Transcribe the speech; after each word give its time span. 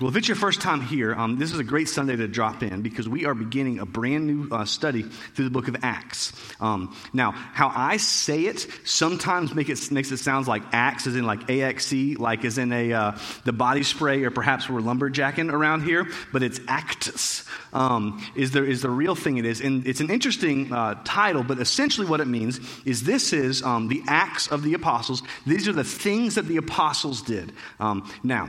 Well, 0.00 0.10
if 0.10 0.16
it's 0.16 0.28
your 0.28 0.36
first 0.36 0.60
time 0.60 0.80
here, 0.80 1.12
um, 1.12 1.38
this 1.38 1.52
is 1.52 1.58
a 1.58 1.64
great 1.64 1.88
Sunday 1.88 2.14
to 2.14 2.28
drop 2.28 2.62
in 2.62 2.82
because 2.82 3.08
we 3.08 3.24
are 3.24 3.34
beginning 3.34 3.80
a 3.80 3.84
brand 3.84 4.28
new 4.28 4.48
uh, 4.48 4.64
study 4.64 5.02
through 5.02 5.46
the 5.46 5.50
book 5.50 5.66
of 5.66 5.74
Acts. 5.82 6.32
Um, 6.60 6.96
now, 7.12 7.32
how 7.32 7.72
I 7.74 7.96
say 7.96 8.42
it 8.42 8.64
sometimes 8.84 9.56
make 9.56 9.68
it, 9.68 9.90
makes 9.90 10.12
it 10.12 10.18
sound 10.18 10.46
like 10.46 10.62
Acts, 10.70 11.08
as 11.08 11.16
in 11.16 11.26
like 11.26 11.50
AXE, 11.50 12.16
like 12.16 12.44
as 12.44 12.58
in 12.58 12.72
a 12.72 12.92
uh, 12.92 13.18
the 13.44 13.52
body 13.52 13.82
spray, 13.82 14.22
or 14.22 14.30
perhaps 14.30 14.70
we're 14.70 14.78
lumberjacking 14.78 15.52
around 15.52 15.82
here, 15.82 16.06
but 16.32 16.44
it's 16.44 16.60
Actus. 16.68 17.44
Um, 17.72 18.24
is 18.36 18.52
the 18.52 18.64
is 18.64 18.82
the 18.82 18.90
real 18.90 19.16
thing 19.16 19.38
it 19.38 19.44
is, 19.44 19.60
and 19.60 19.84
it's 19.84 19.98
an 19.98 20.10
interesting 20.10 20.72
uh, 20.72 20.94
title, 21.02 21.42
but 21.42 21.58
essentially 21.58 22.06
what 22.06 22.20
it 22.20 22.28
means 22.28 22.60
is 22.84 23.02
this 23.02 23.32
is 23.32 23.64
um, 23.64 23.88
the 23.88 24.04
Acts 24.06 24.46
of 24.46 24.62
the 24.62 24.74
Apostles. 24.74 25.24
These 25.44 25.66
are 25.66 25.72
the 25.72 25.82
things 25.82 26.36
that 26.36 26.46
the 26.46 26.58
apostles 26.58 27.20
did. 27.20 27.52
Um, 27.80 28.08
now 28.22 28.48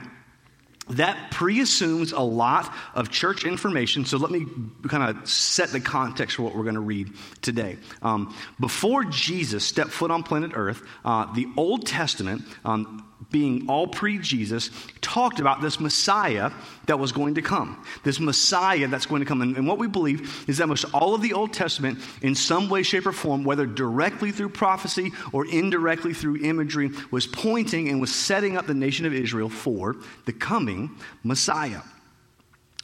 that 0.89 1.31
pre-assumes 1.31 2.11
a 2.11 2.19
lot 2.19 2.73
of 2.95 3.09
church 3.09 3.45
information 3.45 4.05
so 4.05 4.17
let 4.17 4.31
me 4.31 4.45
kind 4.87 5.03
of 5.17 5.29
set 5.29 5.69
the 5.69 5.79
context 5.79 6.35
for 6.35 6.43
what 6.43 6.55
we're 6.55 6.63
going 6.63 6.75
to 6.75 6.81
read 6.81 7.11
today. 7.41 7.77
Um, 8.01 8.35
before 8.59 9.03
jesus 9.05 9.65
stepped 9.65 9.91
foot 9.91 10.11
on 10.11 10.23
planet 10.23 10.51
earth 10.55 10.81
uh, 11.05 11.33
the 11.33 11.47
old 11.57 11.85
testament 11.85 12.43
um, 12.65 13.08
being 13.31 13.69
all 13.69 13.87
pre 13.87 14.17
Jesus, 14.17 14.69
talked 15.01 15.39
about 15.39 15.61
this 15.61 15.79
Messiah 15.79 16.51
that 16.87 16.99
was 16.99 17.11
going 17.11 17.35
to 17.35 17.41
come. 17.41 17.83
This 18.03 18.19
Messiah 18.19 18.87
that's 18.87 19.05
going 19.05 19.19
to 19.19 19.25
come. 19.25 19.41
And, 19.41 19.57
and, 19.57 19.67
what 19.67 19.77
we 19.77 19.87
believe 19.87 20.45
is 20.47 20.57
that 20.57 20.67
most 20.67 20.85
all 20.93 21.13
of 21.13 21.21
the 21.21 21.33
Old 21.33 21.53
Testament, 21.53 21.99
in 22.21 22.33
some 22.33 22.69
way, 22.69 22.83
shape, 22.83 23.05
or 23.05 23.11
form, 23.11 23.43
whether 23.43 23.65
directly 23.65 24.31
through 24.31 24.49
prophecy 24.49 25.11
or 25.31 25.45
indirectly 25.45 26.13
through 26.13 26.37
imagery, 26.43 26.91
was 27.11 27.27
pointing 27.27 27.89
and 27.89 28.01
was 28.01 28.13
setting 28.13 28.57
up 28.57 28.67
the 28.67 28.73
nation 28.73 29.05
of 29.05 29.13
Israel 29.13 29.49
for 29.49 29.95
the 30.25 30.33
coming 30.33 30.95
Messiah. 31.23 31.81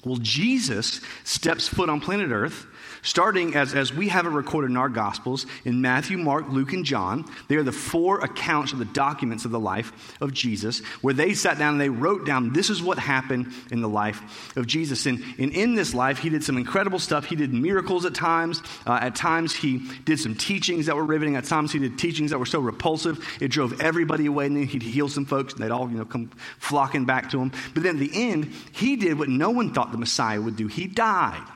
Well, 0.06 0.18
Jesus 0.18 1.02
steps 1.24 1.68
foot 1.68 1.90
on 1.90 2.00
planet 2.00 2.30
Earth 2.32 2.68
starting 3.06 3.56
as, 3.56 3.74
as 3.74 3.94
we 3.94 4.10
have 4.10 4.26
it 4.26 4.30
recorded 4.30 4.72
in 4.72 4.78
our 4.78 4.90
Gospels 4.90 5.46
in 5.64 5.80
Matthew, 5.80 6.18
Mark, 6.18 6.50
Luke, 6.50 6.74
and 6.74 6.84
John. 6.84 7.26
They 7.48 7.56
are 7.56 7.64
the 7.64 7.72
four 7.72 8.20
accounts 8.20 8.74
of 8.74 8.80
the 8.80 8.86
documents 8.86 9.46
of 9.46 9.52
the 9.52 9.60
life 9.60 10.18
of 10.20 10.34
Jesus, 10.34 10.80
where 11.02 11.14
they 11.14 11.34
sat 11.34 11.60
down 11.60 11.74
and 11.74 11.82
they 11.82 11.90
wrote 11.90 12.26
down 12.26 12.52
this 12.52 12.70
is 12.70 12.82
what 12.82 12.98
happened 12.98 13.54
in 13.72 13.82
the 13.82 13.88
life 13.88 14.58
of 14.58 14.66
Jesus. 14.66 15.06
And, 15.06 15.24
and 15.38 15.52
in 15.52 15.76
this 15.76 15.94
life, 15.94 16.18
he 16.18 16.30
did 16.30 16.44
some 16.44 16.58
incredible 16.58 17.00
stuff. 17.00 17.26
He 17.26 17.36
did 17.36 17.54
miracles 17.54 18.06
at 18.06 18.16
times. 18.16 18.62
Uh, 18.88 18.98
at 19.02 19.16
times, 19.16 19.56
he 19.56 19.88
did 20.04 20.20
some 20.20 20.36
teachings 20.36 20.88
that 20.88 20.96
were 20.96 21.06
riveting. 21.06 21.36
At 21.36 21.46
times, 21.46 21.72
he 21.72 21.80
did 21.80 22.00
teachings 22.00 22.32
that 22.32 22.40
were 22.40 22.46
so 22.46 22.60
repulsive, 22.60 23.24
it 23.40 23.50
drove 23.50 23.80
everybody 23.82 24.26
away. 24.26 24.48
And 24.48 24.58
then 24.58 24.66
he'd 24.66 24.82
heal 24.82 25.10
some 25.10 25.26
folks, 25.26 25.54
and 25.54 25.64
they'd 25.64 25.72
all 25.72 25.90
you 25.90 25.98
know, 25.98 26.06
come 26.06 26.32
flocking 26.58 27.06
back 27.06 27.30
to 27.32 27.40
him. 27.40 27.52
But 27.76 27.84
then 27.84 27.96
at 27.96 28.00
the 28.00 28.32
end, 28.32 28.52
he 28.72 28.96
did 28.96 29.20
what 29.20 29.30
no 29.30 29.52
one 29.52 29.74
thought 29.74 29.92
the 29.96 30.00
Messiah 30.00 30.42
would 30.42 30.58
do. 30.58 30.68
He 30.68 30.88
died. 30.88 31.48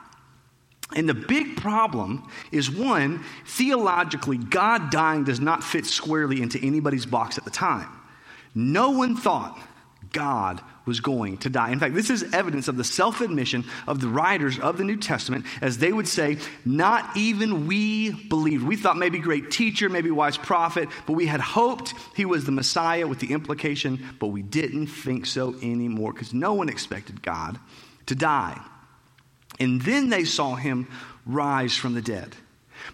And 0.96 1.06
the 1.08 1.14
big 1.14 1.56
problem 1.56 2.26
is 2.50 2.70
one, 2.70 3.22
theologically, 3.46 4.38
God 4.38 4.90
dying 4.90 5.24
does 5.24 5.38
not 5.38 5.62
fit 5.62 5.84
squarely 5.84 6.40
into 6.40 6.58
anybody's 6.64 7.06
box 7.06 7.36
at 7.38 7.44
the 7.44 7.50
time. 7.50 7.88
No 8.54 8.90
one 8.90 9.14
thought 9.14 9.60
God 10.12 10.62
was 10.86 11.00
going 11.00 11.36
to 11.38 11.50
die. 11.50 11.70
In 11.70 11.78
fact, 11.78 11.94
this 11.94 12.10
is 12.10 12.24
evidence 12.32 12.66
of 12.66 12.76
the 12.76 12.82
self 12.82 13.20
admission 13.20 13.64
of 13.86 14.00
the 14.00 14.08
writers 14.08 14.58
of 14.58 14.78
the 14.78 14.82
New 14.82 14.96
Testament, 14.96 15.44
as 15.60 15.78
they 15.78 15.92
would 15.92 16.08
say, 16.08 16.38
Not 16.64 17.16
even 17.16 17.68
we 17.68 18.10
believed. 18.10 18.66
We 18.66 18.74
thought 18.74 18.96
maybe 18.96 19.20
great 19.20 19.52
teacher, 19.52 19.88
maybe 19.88 20.10
wise 20.10 20.38
prophet, 20.38 20.88
but 21.06 21.12
we 21.12 21.26
had 21.26 21.40
hoped 21.40 21.94
he 22.16 22.24
was 22.24 22.44
the 22.44 22.52
Messiah 22.52 23.06
with 23.06 23.20
the 23.20 23.32
implication, 23.32 24.04
but 24.18 24.28
we 24.28 24.42
didn't 24.42 24.88
think 24.88 25.26
so 25.26 25.54
anymore 25.62 26.12
because 26.12 26.34
no 26.34 26.54
one 26.54 26.68
expected 26.68 27.22
God 27.22 27.60
to 28.10 28.16
die. 28.16 28.60
And 29.60 29.80
then 29.82 30.10
they 30.10 30.24
saw 30.24 30.56
him 30.56 30.88
rise 31.24 31.76
from 31.76 31.94
the 31.94 32.02
dead. 32.02 32.34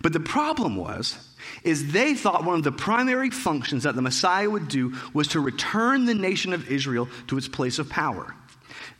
But 0.03 0.13
the 0.13 0.21
problem 0.21 0.77
was, 0.77 1.19
is 1.65 1.93
they 1.93 2.15
thought 2.15 2.45
one 2.45 2.57
of 2.57 2.65
the 2.65 2.73
primary 2.73 3.31
functions 3.31 3.85
that 3.85 3.97
the 3.97 4.03
Messiah 4.03 4.51
would 4.51 4.69
do 4.69 4.95
was 5.15 5.29
to 5.29 5.41
return 5.41 6.05
the 6.05 6.15
nation 6.15 6.53
of 6.53 6.71
Israel 6.71 7.09
to 7.29 7.39
its 7.39 7.49
place 7.49 7.79
of 7.79 7.89
power. 7.89 8.35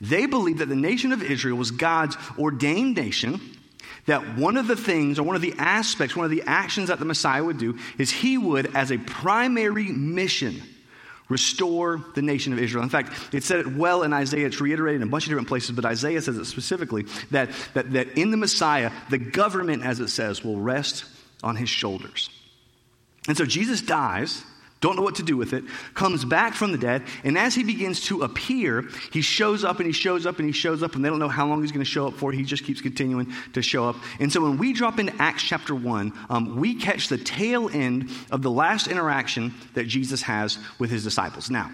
They 0.01 0.25
believed 0.25 0.59
that 0.59 0.69
the 0.69 0.75
nation 0.75 1.11
of 1.11 1.21
Israel 1.21 1.57
was 1.57 1.71
God's 1.71 2.17
ordained 2.37 2.95
nation, 2.95 3.39
that 4.07 4.37
one 4.37 4.57
of 4.57 4.67
the 4.67 4.75
things 4.75 5.19
or 5.19 5.23
one 5.23 5.35
of 5.35 5.41
the 5.41 5.55
aspects, 5.59 6.15
one 6.15 6.25
of 6.25 6.31
the 6.31 6.43
actions 6.47 6.87
that 6.87 6.99
the 6.99 7.05
Messiah 7.05 7.43
would 7.43 7.57
do 7.57 7.77
is 7.99 8.09
he 8.09 8.37
would, 8.37 8.75
as 8.75 8.91
a 8.91 8.97
primary 8.97 9.89
mission, 9.89 10.63
restore 11.29 12.03
the 12.15 12.21
nation 12.21 12.53
of 12.53 12.59
Israel. 12.59 12.83
In 12.83 12.89
fact, 12.89 13.33
it 13.33 13.43
said 13.43 13.59
it 13.59 13.67
well 13.67 14.03
in 14.03 14.13
Isaiah. 14.13 14.47
It's 14.47 14.61
reiterated 14.61 15.01
in 15.01 15.07
a 15.07 15.11
bunch 15.11 15.25
of 15.25 15.29
different 15.29 15.47
places, 15.47 15.71
but 15.71 15.85
Isaiah 15.85 16.21
says 16.21 16.37
it 16.37 16.45
specifically 16.45 17.05
that, 17.31 17.49
that, 17.73 17.91
that 17.93 18.17
in 18.17 18.31
the 18.31 18.37
Messiah, 18.37 18.91
the 19.09 19.17
government, 19.17 19.83
as 19.83 19.99
it 19.99 20.09
says, 20.09 20.43
will 20.43 20.59
rest 20.59 21.05
on 21.43 21.55
his 21.55 21.69
shoulders. 21.69 22.29
And 23.27 23.37
so 23.37 23.45
Jesus 23.45 23.81
dies 23.81 24.43
don't 24.87 24.95
know 24.95 25.03
what 25.03 25.15
to 25.15 25.23
do 25.23 25.37
with 25.37 25.53
it, 25.53 25.63
comes 25.93 26.23
back 26.23 26.53
from 26.53 26.71
the 26.71 26.77
dead, 26.77 27.03
and 27.23 27.37
as 27.37 27.53
he 27.53 27.63
begins 27.63 28.01
to 28.05 28.23
appear, 28.23 28.87
he 29.11 29.21
shows 29.21 29.63
up 29.63 29.79
and 29.79 29.85
he 29.85 29.91
shows 29.91 30.25
up 30.25 30.39
and 30.39 30.47
he 30.47 30.53
shows 30.53 30.81
up, 30.81 30.95
and 30.95 31.03
they 31.03 31.09
don't 31.09 31.19
know 31.19 31.27
how 31.27 31.45
long 31.45 31.61
he's 31.61 31.71
going 31.71 31.83
to 31.83 31.89
show 31.89 32.07
up 32.07 32.13
for. 32.13 32.31
He 32.31 32.43
just 32.43 32.63
keeps 32.63 32.81
continuing 32.81 33.33
to 33.53 33.61
show 33.61 33.87
up. 33.87 33.97
And 34.19 34.31
so 34.31 34.41
when 34.41 34.57
we 34.57 34.73
drop 34.73 34.99
into 34.99 35.13
Acts 35.21 35.43
chapter 35.43 35.75
1, 35.75 36.13
um, 36.29 36.55
we 36.55 36.75
catch 36.75 37.09
the 37.09 37.17
tail 37.17 37.69
end 37.69 38.09
of 38.31 38.41
the 38.41 38.51
last 38.51 38.87
interaction 38.87 39.53
that 39.73 39.87
Jesus 39.87 40.21
has 40.23 40.57
with 40.79 40.89
his 40.89 41.03
disciples. 41.03 41.49
Now, 41.49 41.69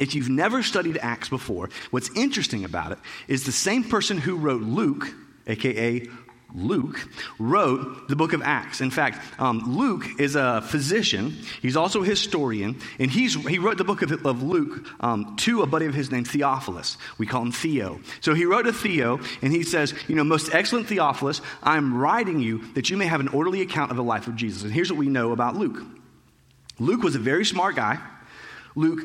if 0.00 0.14
you've 0.14 0.30
never 0.30 0.62
studied 0.62 0.98
Acts 0.98 1.28
before, 1.28 1.70
what's 1.90 2.10
interesting 2.16 2.64
about 2.64 2.92
it 2.92 2.98
is 3.28 3.44
the 3.44 3.52
same 3.52 3.84
person 3.84 4.18
who 4.18 4.36
wrote 4.36 4.62
Luke, 4.62 5.14
aka 5.46 6.08
Luke 6.54 7.08
wrote 7.38 8.08
the 8.08 8.14
book 8.14 8.32
of 8.32 8.40
Acts. 8.42 8.80
In 8.80 8.90
fact, 8.90 9.18
um, 9.40 9.76
Luke 9.76 10.06
is 10.20 10.36
a 10.36 10.62
physician. 10.62 11.36
He's 11.60 11.76
also 11.76 12.02
a 12.02 12.06
historian, 12.06 12.80
and 12.98 13.10
he's, 13.10 13.34
he 13.34 13.58
wrote 13.58 13.76
the 13.76 13.84
book 13.84 14.02
of, 14.02 14.24
of 14.24 14.42
Luke 14.42 14.86
um, 15.00 15.34
to 15.38 15.62
a 15.62 15.66
buddy 15.66 15.86
of 15.86 15.94
his 15.94 16.12
named 16.12 16.28
Theophilus. 16.28 16.96
We 17.18 17.26
call 17.26 17.42
him 17.42 17.52
Theo. 17.52 17.98
So 18.20 18.34
he 18.34 18.44
wrote 18.44 18.62
to 18.62 18.72
Theo, 18.72 19.18
and 19.42 19.52
he 19.52 19.64
says, 19.64 19.94
You 20.06 20.14
know, 20.14 20.24
most 20.24 20.54
excellent 20.54 20.86
Theophilus, 20.86 21.40
I'm 21.62 21.96
writing 21.96 22.38
you 22.40 22.64
that 22.74 22.88
you 22.88 22.96
may 22.96 23.06
have 23.06 23.20
an 23.20 23.28
orderly 23.28 23.60
account 23.60 23.90
of 23.90 23.96
the 23.96 24.04
life 24.04 24.28
of 24.28 24.36
Jesus. 24.36 24.62
And 24.62 24.72
here's 24.72 24.90
what 24.90 24.98
we 24.98 25.08
know 25.08 25.32
about 25.32 25.56
Luke 25.56 25.82
Luke 26.78 27.02
was 27.02 27.14
a 27.14 27.20
very 27.20 27.44
smart 27.44 27.76
guy. 27.76 27.98
Luke 28.74 29.00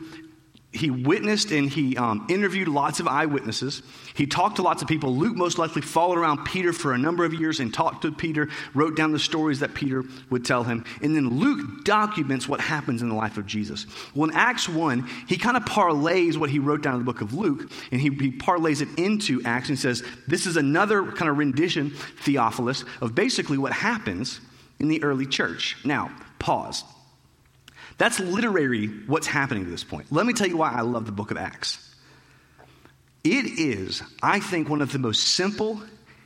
he 0.71 0.91
witnessed 0.91 1.51
and 1.51 1.67
he 1.67 1.97
um, 1.97 2.27
interviewed 2.29 2.67
lots 2.67 2.99
of 2.99 3.07
eyewitnesses. 3.07 3.81
He 4.13 4.27
talked 4.27 4.57
to 4.57 4.61
lots 4.61 4.83
of 4.83 4.87
people. 4.87 5.15
Luke 5.15 5.35
most 5.35 5.57
likely 5.57 5.81
followed 5.81 6.19
around 6.19 6.45
Peter 6.45 6.71
for 6.71 6.93
a 6.93 6.97
number 6.97 7.25
of 7.25 7.33
years 7.33 7.59
and 7.59 7.73
talked 7.73 8.03
to 8.03 8.11
Peter, 8.11 8.49
wrote 8.75 8.95
down 8.95 9.11
the 9.11 9.17
stories 9.17 9.61
that 9.61 9.73
Peter 9.73 10.03
would 10.29 10.45
tell 10.45 10.63
him. 10.63 10.85
And 11.01 11.15
then 11.15 11.39
Luke 11.39 11.85
documents 11.85 12.47
what 12.47 12.61
happens 12.61 13.01
in 13.01 13.09
the 13.09 13.15
life 13.15 13.37
of 13.37 13.47
Jesus. 13.47 13.87
Well, 14.13 14.29
in 14.29 14.35
Acts 14.35 14.69
1, 14.69 15.09
he 15.27 15.37
kind 15.37 15.57
of 15.57 15.65
parlays 15.65 16.37
what 16.37 16.51
he 16.51 16.59
wrote 16.59 16.83
down 16.83 16.93
in 16.93 16.99
the 16.99 17.05
book 17.05 17.21
of 17.21 17.33
Luke 17.33 17.71
and 17.91 17.99
he, 17.99 18.09
he 18.09 18.31
parlays 18.31 18.81
it 18.81 18.89
into 18.99 19.41
Acts 19.45 19.69
and 19.69 19.79
says, 19.79 20.03
This 20.27 20.45
is 20.45 20.55
another 20.55 21.03
kind 21.13 21.31
of 21.31 21.39
rendition, 21.39 21.95
Theophilus, 22.21 22.85
of 23.01 23.15
basically 23.15 23.57
what 23.57 23.73
happens 23.73 24.39
in 24.79 24.87
the 24.87 25.01
early 25.01 25.25
church. 25.25 25.77
Now, 25.83 26.11
pause. 26.37 26.83
That's 27.99 28.19
literary 28.19 28.87
what's 28.87 29.27
happening 29.27 29.65
to 29.65 29.69
this 29.69 29.83
point. 29.83 30.07
Let 30.09 30.25
me 30.25 30.31
tell 30.31 30.47
you 30.47 30.57
why 30.57 30.71
I 30.71 30.81
love 30.81 31.05
the 31.05 31.11
book 31.11 31.31
of 31.31 31.37
Acts. 31.37 31.93
It 33.25 33.59
is, 33.59 34.01
I 34.23 34.39
think, 34.39 34.69
one 34.69 34.81
of 34.81 34.93
the 34.93 34.99
most 34.99 35.19
simple 35.35 35.81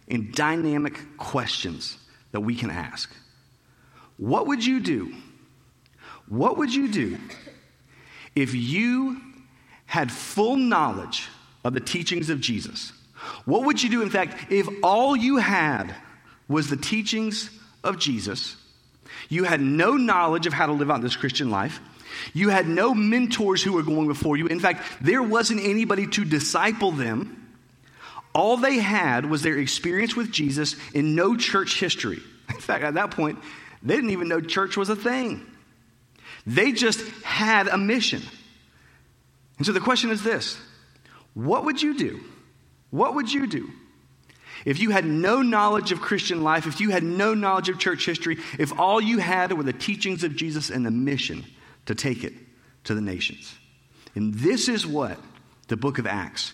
and 0.07 0.31
dynamic 0.33 1.17
questions 1.17 1.97
that 2.31 2.41
we 2.41 2.55
can 2.55 2.69
ask. 2.69 3.11
What 4.17 4.45
would 4.47 4.63
you 4.63 4.79
do? 4.79 5.15
What 6.29 6.57
would 6.59 6.73
you 6.73 6.87
do 6.89 7.17
if 8.35 8.53
you 8.53 9.19
had 9.87 10.11
full 10.11 10.55
knowledge 10.55 11.27
of 11.65 11.73
the 11.73 11.79
teachings 11.79 12.29
of 12.29 12.39
Jesus? 12.39 12.93
What 13.45 13.65
would 13.65 13.81
you 13.81 13.89
do, 13.89 14.03
in 14.03 14.11
fact, 14.11 14.51
if 14.51 14.67
all 14.83 15.15
you 15.15 15.37
had 15.37 15.95
was 16.47 16.69
the 16.69 16.77
teachings 16.77 17.49
of 17.83 17.97
Jesus? 17.97 18.57
You 19.29 19.43
had 19.43 19.61
no 19.61 19.95
knowledge 19.95 20.47
of 20.47 20.53
how 20.53 20.65
to 20.65 20.73
live 20.73 20.91
out 20.91 21.01
this 21.01 21.15
Christian 21.15 21.49
life. 21.49 21.79
You 22.33 22.49
had 22.49 22.67
no 22.67 22.93
mentors 22.93 23.63
who 23.63 23.73
were 23.73 23.83
going 23.83 24.07
before 24.07 24.37
you. 24.37 24.47
In 24.47 24.59
fact, 24.59 24.83
there 25.01 25.23
wasn't 25.23 25.61
anybody 25.61 26.07
to 26.07 26.25
disciple 26.25 26.91
them. 26.91 27.39
All 28.35 28.57
they 28.57 28.77
had 28.77 29.25
was 29.29 29.41
their 29.41 29.57
experience 29.57 30.15
with 30.15 30.31
Jesus 30.31 30.75
and 30.95 31.15
no 31.15 31.35
church 31.35 31.79
history. 31.79 32.19
In 32.49 32.59
fact, 32.59 32.83
at 32.83 32.95
that 32.95 33.11
point, 33.11 33.39
they 33.81 33.95
didn't 33.95 34.11
even 34.11 34.27
know 34.27 34.41
church 34.41 34.77
was 34.77 34.89
a 34.89 34.95
thing. 34.95 35.45
They 36.45 36.71
just 36.71 37.01
had 37.23 37.67
a 37.67 37.77
mission. 37.77 38.21
And 39.57 39.65
so 39.65 39.71
the 39.71 39.79
question 39.79 40.09
is 40.09 40.23
this 40.23 40.59
What 41.33 41.65
would 41.65 41.81
you 41.81 41.97
do? 41.97 42.21
What 42.89 43.15
would 43.15 43.31
you 43.31 43.47
do 43.47 43.71
if 44.65 44.79
you 44.79 44.91
had 44.91 45.05
no 45.05 45.41
knowledge 45.41 45.91
of 45.91 46.01
Christian 46.01 46.43
life, 46.43 46.65
if 46.67 46.79
you 46.79 46.89
had 46.89 47.03
no 47.03 47.33
knowledge 47.33 47.69
of 47.69 47.79
church 47.79 48.05
history, 48.05 48.37
if 48.57 48.77
all 48.79 49.01
you 49.01 49.17
had 49.17 49.51
were 49.53 49.63
the 49.63 49.73
teachings 49.73 50.23
of 50.23 50.35
Jesus 50.35 50.69
and 50.69 50.85
the 50.85 50.91
mission 50.91 51.45
to 51.85 51.95
take 51.95 52.23
it 52.23 52.33
to 52.85 52.95
the 52.95 53.01
nations. 53.01 53.53
And 54.15 54.33
this 54.33 54.67
is 54.67 54.85
what 54.85 55.19
the 55.67 55.77
book 55.77 55.97
of 55.99 56.07
Acts 56.07 56.53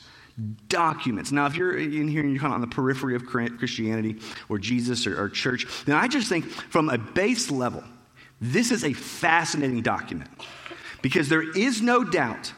documents. 0.67 1.31
Now, 1.31 1.47
if 1.47 1.55
you're 1.55 1.77
in 1.77 2.07
here 2.07 2.21
and 2.21 2.31
you're 2.31 2.39
kind 2.39 2.53
of 2.53 2.55
on 2.55 2.61
the 2.61 2.67
periphery 2.67 3.15
of 3.15 3.25
Christianity 3.25 4.19
or 4.47 4.57
Jesus 4.57 5.05
or, 5.05 5.21
or 5.21 5.29
church, 5.29 5.67
then 5.85 5.95
I 5.95 6.07
just 6.07 6.29
think 6.29 6.45
from 6.45 6.89
a 6.89 6.97
base 6.97 7.51
level, 7.51 7.83
this 8.39 8.71
is 8.71 8.83
a 8.83 8.93
fascinating 8.93 9.81
document 9.81 10.29
because 11.01 11.27
there 11.29 11.43
is 11.57 11.81
no 11.81 12.03
doubt 12.03 12.53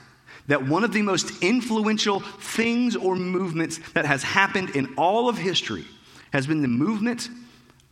that 0.52 0.68
one 0.68 0.84
of 0.84 0.92
the 0.92 1.02
most 1.02 1.42
influential 1.42 2.20
things 2.20 2.98
or 2.98 3.16
movements 3.16 3.80
that 3.94 4.04
has 4.04 4.22
happened 4.22 4.72
in 4.72 4.94
all 4.98 5.30
of 5.30 5.38
history 5.38 5.86
has 6.34 6.46
been 6.46 6.62
the 6.62 6.68
movement 6.68 7.30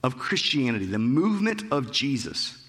of 0.04 0.18
Christianity, 0.18 0.86
the 0.86 1.00
movement 1.00 1.64
of 1.72 1.90
Jesus. 1.90 2.62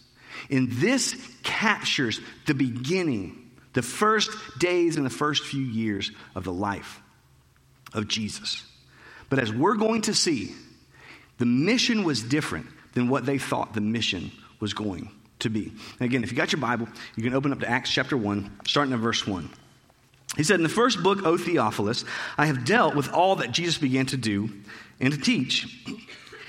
And 0.49 0.71
this 0.71 1.21
captures 1.43 2.21
the 2.47 2.55
beginning, 2.55 3.51
the 3.73 3.83
first 3.83 4.31
days 4.61 4.95
and 4.95 5.05
the 5.05 5.11
first 5.11 5.43
few 5.43 5.65
years 5.65 6.13
of 6.37 6.45
the 6.45 6.53
life 6.53 7.03
of 7.93 8.07
Jesus. 8.07 8.65
But 9.29 9.41
as 9.41 9.53
we're 9.53 9.75
going 9.75 10.03
to 10.03 10.15
see, 10.15 10.55
the 11.39 11.47
mission 11.47 12.05
was 12.05 12.23
different 12.23 12.67
than 12.93 13.09
what 13.09 13.27
they 13.27 13.39
thought 13.39 13.75
the 13.75 13.81
mission 13.81 14.31
was 14.61 14.73
going 14.73 15.11
to 15.41 15.51
be. 15.51 15.73
And 15.99 16.03
again, 16.03 16.23
if 16.23 16.31
you 16.31 16.37
got 16.37 16.53
your 16.53 16.61
Bible, 16.61 16.87
you 17.17 17.25
can 17.25 17.35
open 17.35 17.51
up 17.51 17.59
to 17.59 17.69
Acts 17.69 17.91
chapter 17.91 18.17
1, 18.17 18.61
starting 18.65 18.95
at 18.95 19.01
verse 19.01 19.27
1. 19.27 19.51
He 20.41 20.45
said, 20.45 20.57
In 20.57 20.63
the 20.63 20.71
first 20.71 21.03
book, 21.03 21.27
O 21.27 21.37
Theophilus, 21.37 22.07
I 22.39 22.47
have 22.47 22.65
dealt 22.65 22.95
with 22.95 23.13
all 23.13 23.37
that 23.37 23.53
Jesus 23.53 23.77
began 23.77 24.07
to 24.07 24.17
do 24.17 24.49
and 24.99 25.13
to 25.13 25.21
teach 25.21 25.85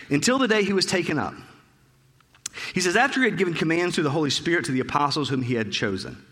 until 0.09 0.37
the 0.37 0.47
day 0.47 0.63
he 0.63 0.71
was 0.71 0.85
taken 0.85 1.19
up. 1.19 1.33
He 2.73 2.79
says, 2.79 2.95
After 2.95 3.19
he 3.19 3.25
had 3.25 3.37
given 3.37 3.53
commands 3.53 3.95
through 3.95 4.05
the 4.05 4.09
Holy 4.09 4.29
Spirit 4.29 4.63
to 4.63 4.71
the 4.71 4.79
apostles 4.79 5.27
whom 5.27 5.41
he 5.41 5.55
had 5.55 5.73
chosen. 5.73 6.25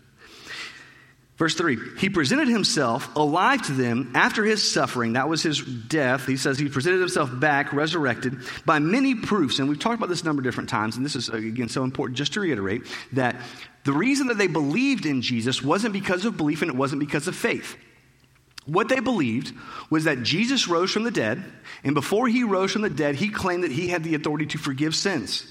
Verse 1.40 1.54
3 1.54 1.78
He 1.96 2.10
presented 2.10 2.48
himself 2.48 3.16
alive 3.16 3.62
to 3.62 3.72
them 3.72 4.12
after 4.14 4.44
his 4.44 4.70
suffering. 4.70 5.14
That 5.14 5.30
was 5.30 5.42
his 5.42 5.58
death. 5.62 6.26
He 6.26 6.36
says 6.36 6.58
he 6.58 6.68
presented 6.68 7.00
himself 7.00 7.30
back, 7.40 7.72
resurrected, 7.72 8.36
by 8.66 8.78
many 8.78 9.14
proofs. 9.14 9.58
And 9.58 9.66
we've 9.66 9.78
talked 9.78 9.96
about 9.96 10.10
this 10.10 10.20
a 10.20 10.26
number 10.26 10.40
of 10.40 10.44
different 10.44 10.68
times. 10.68 10.96
And 10.96 11.04
this 11.04 11.16
is, 11.16 11.30
again, 11.30 11.70
so 11.70 11.82
important 11.82 12.18
just 12.18 12.34
to 12.34 12.40
reiterate 12.40 12.82
that 13.14 13.36
the 13.84 13.92
reason 13.92 14.26
that 14.26 14.36
they 14.36 14.48
believed 14.48 15.06
in 15.06 15.22
Jesus 15.22 15.62
wasn't 15.62 15.94
because 15.94 16.26
of 16.26 16.36
belief 16.36 16.60
and 16.60 16.70
it 16.70 16.76
wasn't 16.76 17.00
because 17.00 17.26
of 17.26 17.34
faith. 17.34 17.74
What 18.66 18.90
they 18.90 19.00
believed 19.00 19.54
was 19.88 20.04
that 20.04 20.22
Jesus 20.22 20.68
rose 20.68 20.90
from 20.90 21.04
the 21.04 21.10
dead, 21.10 21.42
and 21.82 21.94
before 21.94 22.28
he 22.28 22.44
rose 22.44 22.72
from 22.72 22.82
the 22.82 22.90
dead, 22.90 23.14
he 23.14 23.30
claimed 23.30 23.64
that 23.64 23.72
he 23.72 23.88
had 23.88 24.04
the 24.04 24.14
authority 24.14 24.44
to 24.44 24.58
forgive 24.58 24.94
sins. 24.94 25.50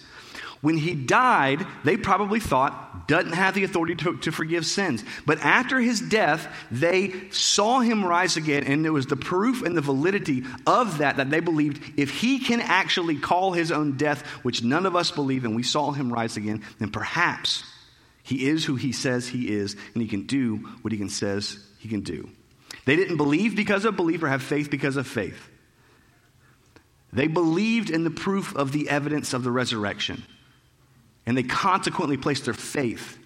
When 0.62 0.78
he 0.78 0.94
died, 0.94 1.66
they 1.86 1.96
probably 1.96 2.42
thought, 2.42 3.08
doesn't 3.08 3.32
have 3.32 3.56
the 3.56 3.64
authority 3.64 3.96
to, 3.96 4.18
to, 4.18 4.32
forgive 4.32 4.66
sins. 4.66 5.04
But 5.26 5.40
after 5.40 5.80
his 5.80 6.02
death, 6.02 6.48
they 6.70 7.30
saw 7.32 7.80
him 7.80 8.06
rise 8.06 8.36
again, 8.36 8.66
and 8.66 8.86
it 8.86 8.90
was 8.90 9.08
the 9.08 9.16
proof 9.16 9.64
and 9.64 9.76
the 9.76 9.82
validity 9.82 10.44
of 10.68 10.98
that 10.98 11.18
that 11.18 11.30
they 11.30 11.40
believed 11.40 11.98
if 11.98 12.10
he 12.10 12.40
can 12.40 12.60
actually 12.60 13.18
call 13.18 13.54
his 13.54 13.72
own 13.72 13.98
death, 13.98 14.26
which 14.44 14.62
none 14.62 14.86
of 14.86 14.96
us 14.96 15.12
believe, 15.12 15.46
and 15.46 15.56
we 15.56 15.64
saw 15.64 15.92
him 15.92 16.12
rise 16.12 16.36
again, 16.36 16.62
then 16.78 16.92
perhaps 16.92 17.64
he 18.22 18.48
is 18.48 18.66
who 18.66 18.76
he 18.76 18.92
says 18.92 19.28
he 19.28 19.50
is, 19.50 19.76
and 19.94 20.04
he 20.04 20.08
can 20.08 20.28
do 20.28 20.58
what 20.82 20.92
he 20.92 20.98
can 20.98 21.10
says 21.10 21.58
he 21.80 21.88
can 21.88 22.02
do. 22.02 22.30
They 22.86 22.96
didn't 22.96 23.18
believe 23.18 23.56
because 23.56 23.86
of 23.86 23.96
belief 23.96 24.22
or 24.22 24.28
have 24.28 24.44
faith 24.44 24.70
because 24.70 24.98
of 24.98 25.08
faith. 25.08 25.50
They 27.12 27.28
believed 27.28 27.90
in 27.90 28.04
the 28.04 28.12
proof 28.12 28.56
of 28.56 28.72
the 28.72 28.90
evidence 28.90 29.34
of 29.34 29.44
the 29.44 29.52
resurrection. 29.52 30.24
And 31.30 31.38
they 31.38 31.44
consequently 31.44 32.18
placed 32.18 32.46
their 32.46 32.56
faith 32.56 33.20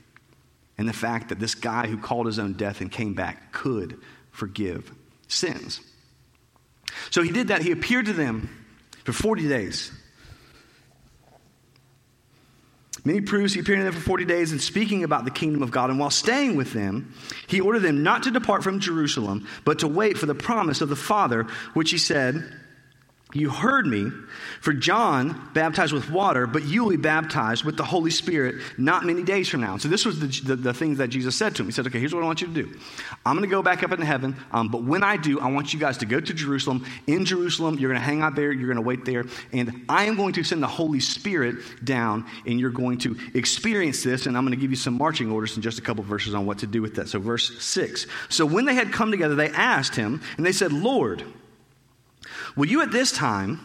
in 0.77 0.87
the 0.87 0.91
fact 0.93 1.29
that 1.29 1.39
this 1.39 1.55
guy 1.55 1.87
who 1.87 1.97
called 1.97 2.25
his 2.25 2.37
own 2.37 2.51
death 2.51 2.81
and 2.81 2.91
came 2.91 3.13
back 3.13 3.53
could 3.53 3.97
forgive 4.29 4.91
sins. 5.29 5.79
So 7.11 7.21
he 7.21 7.31
did 7.31 7.47
that. 7.47 7.61
He 7.61 7.71
appeared 7.71 8.07
to 8.07 8.13
them 8.13 8.49
for 9.05 9.13
40 9.13 9.47
days. 9.47 9.89
Many 13.05 13.21
proofs 13.21 13.53
he 13.53 13.61
appeared 13.61 13.79
to 13.79 13.85
them 13.85 13.93
for 13.93 14.01
40 14.01 14.25
days 14.25 14.51
and 14.51 14.59
speaking 14.59 15.05
about 15.05 15.23
the 15.23 15.31
kingdom 15.31 15.63
of 15.63 15.71
God. 15.71 15.89
And 15.89 15.97
while 15.97 16.09
staying 16.09 16.57
with 16.57 16.73
them, 16.73 17.13
he 17.47 17.61
ordered 17.61 17.83
them 17.83 18.03
not 18.03 18.23
to 18.23 18.31
depart 18.31 18.65
from 18.65 18.81
Jerusalem, 18.81 19.47
but 19.63 19.79
to 19.79 19.87
wait 19.87 20.17
for 20.17 20.25
the 20.25 20.35
promise 20.35 20.81
of 20.81 20.89
the 20.89 20.97
Father, 20.97 21.43
which 21.73 21.91
he 21.91 21.97
said, 21.97 22.53
you 23.35 23.49
heard 23.49 23.85
me, 23.87 24.11
for 24.61 24.73
John 24.73 25.49
baptized 25.53 25.91
with 25.91 26.09
water, 26.09 26.45
but 26.45 26.63
you 26.63 26.83
will 26.83 26.91
be 26.91 26.97
baptized 26.97 27.63
with 27.63 27.77
the 27.77 27.83
Holy 27.83 28.11
Spirit 28.11 28.55
not 28.77 29.05
many 29.05 29.23
days 29.23 29.49
from 29.49 29.61
now. 29.61 29.77
So, 29.77 29.87
this 29.87 30.05
was 30.05 30.19
the, 30.19 30.27
the, 30.27 30.55
the 30.55 30.73
things 30.73 30.99
that 30.99 31.09
Jesus 31.09 31.35
said 31.35 31.55
to 31.55 31.63
him. 31.63 31.67
He 31.67 31.71
said, 31.71 31.87
Okay, 31.87 31.99
here's 31.99 32.13
what 32.13 32.23
I 32.23 32.25
want 32.25 32.41
you 32.41 32.47
to 32.47 32.53
do. 32.53 32.79
I'm 33.25 33.35
going 33.35 33.49
to 33.49 33.53
go 33.53 33.63
back 33.63 33.83
up 33.83 33.91
into 33.91 34.05
heaven, 34.05 34.35
um, 34.51 34.69
but 34.69 34.83
when 34.83 35.03
I 35.03 35.17
do, 35.17 35.39
I 35.39 35.51
want 35.51 35.73
you 35.73 35.79
guys 35.79 35.97
to 35.99 36.05
go 36.05 36.19
to 36.19 36.33
Jerusalem. 36.33 36.85
In 37.07 37.25
Jerusalem, 37.25 37.79
you're 37.79 37.89
going 37.89 38.01
to 38.01 38.05
hang 38.05 38.21
out 38.21 38.35
there, 38.35 38.51
you're 38.51 38.67
going 38.67 38.75
to 38.75 38.81
wait 38.81 39.05
there, 39.05 39.25
and 39.51 39.85
I 39.89 40.05
am 40.05 40.15
going 40.15 40.33
to 40.33 40.43
send 40.43 40.61
the 40.61 40.67
Holy 40.67 40.99
Spirit 40.99 41.55
down, 41.83 42.25
and 42.45 42.59
you're 42.59 42.69
going 42.69 42.99
to 42.99 43.17
experience 43.33 44.03
this, 44.03 44.25
and 44.25 44.37
I'm 44.37 44.43
going 44.43 44.55
to 44.55 44.61
give 44.61 44.71
you 44.71 44.77
some 44.77 44.97
marching 44.97 45.31
orders 45.31 45.55
in 45.55 45.61
just 45.61 45.79
a 45.79 45.81
couple 45.81 46.03
verses 46.03 46.35
on 46.35 46.45
what 46.45 46.59
to 46.59 46.67
do 46.67 46.81
with 46.81 46.95
that. 46.95 47.09
So, 47.09 47.19
verse 47.19 47.63
6. 47.63 48.05
So, 48.29 48.45
when 48.45 48.65
they 48.65 48.75
had 48.75 48.91
come 48.91 49.11
together, 49.11 49.35
they 49.35 49.49
asked 49.49 49.95
him, 49.95 50.21
and 50.37 50.45
they 50.45 50.51
said, 50.51 50.71
Lord, 50.71 51.23
Will 52.55 52.67
you 52.67 52.81
at 52.81 52.91
this 52.91 53.11
time 53.11 53.59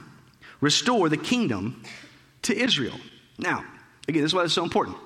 restore 0.60 1.08
the 1.08 1.16
kingdom 1.16 1.82
to 2.42 2.56
Israel? 2.56 2.98
Now, 3.38 3.64
again, 4.06 4.22
this 4.22 4.30
is 4.30 4.34
why 4.34 4.44
it's 4.44 4.54
so 4.54 4.64
important. 4.64 4.96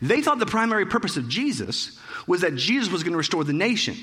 They 0.00 0.20
thought 0.20 0.38
the 0.38 0.46
primary 0.46 0.86
purpose 0.86 1.16
of 1.16 1.28
Jesus 1.28 1.98
was 2.26 2.42
that 2.42 2.54
Jesus 2.54 2.90
was 2.90 3.02
going 3.02 3.12
to 3.12 3.18
restore 3.18 3.44
the 3.44 3.52
nation. 3.52 3.96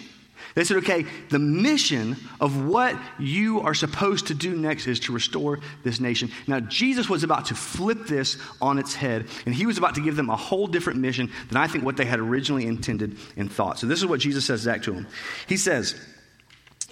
They 0.56 0.64
said, 0.64 0.78
okay, 0.78 1.06
the 1.30 1.40
mission 1.40 2.18
of 2.42 2.66
what 2.66 2.98
you 3.20 3.62
are 3.62 3.74
supposed 3.74 4.28
to 4.28 4.34
do 4.34 4.56
next 4.56 4.88
is 4.88 5.00
to 5.02 5.14
restore 5.14 5.60
this 5.84 6.00
nation. 6.00 6.32
Now, 6.48 6.60
Jesus 6.60 7.08
was 7.08 7.24
about 7.24 7.46
to 7.46 7.56
flip 7.56 8.08
this 8.08 8.38
on 8.62 8.80
its 8.80 8.96
head, 8.96 9.28
and 9.46 9.54
he 9.54 9.66
was 9.66 9.78
about 9.78 9.96
to 9.96 10.02
give 10.02 10.16
them 10.16 10.30
a 10.30 10.36
whole 10.36 10.68
different 10.68 11.00
mission 11.00 11.32
than 11.50 11.58
I 11.58 11.68
think 11.68 11.84
what 11.84 11.98
they 11.98 12.06
had 12.06 12.20
originally 12.20 12.66
intended 12.66 13.18
and 13.38 13.52
thought. 13.52 13.78
So, 13.80 13.88
this 13.88 14.00
is 14.00 14.08
what 14.08 14.22
Jesus 14.22 14.46
says 14.46 14.66
back 14.66 14.82
to 14.84 14.94
him. 14.94 15.08
He 15.48 15.56
says, 15.56 15.96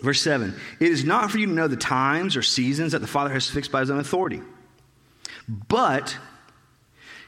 Verse 0.01 0.21
7 0.21 0.55
It 0.79 0.91
is 0.91 1.03
not 1.03 1.31
for 1.31 1.37
you 1.37 1.47
to 1.47 1.51
know 1.51 1.67
the 1.67 1.75
times 1.75 2.35
or 2.35 2.41
seasons 2.41 2.91
that 2.91 2.99
the 2.99 3.07
Father 3.07 3.31
has 3.31 3.49
fixed 3.49 3.71
by 3.71 3.79
his 3.79 3.89
own 3.89 3.99
authority, 3.99 4.41
but 5.47 6.17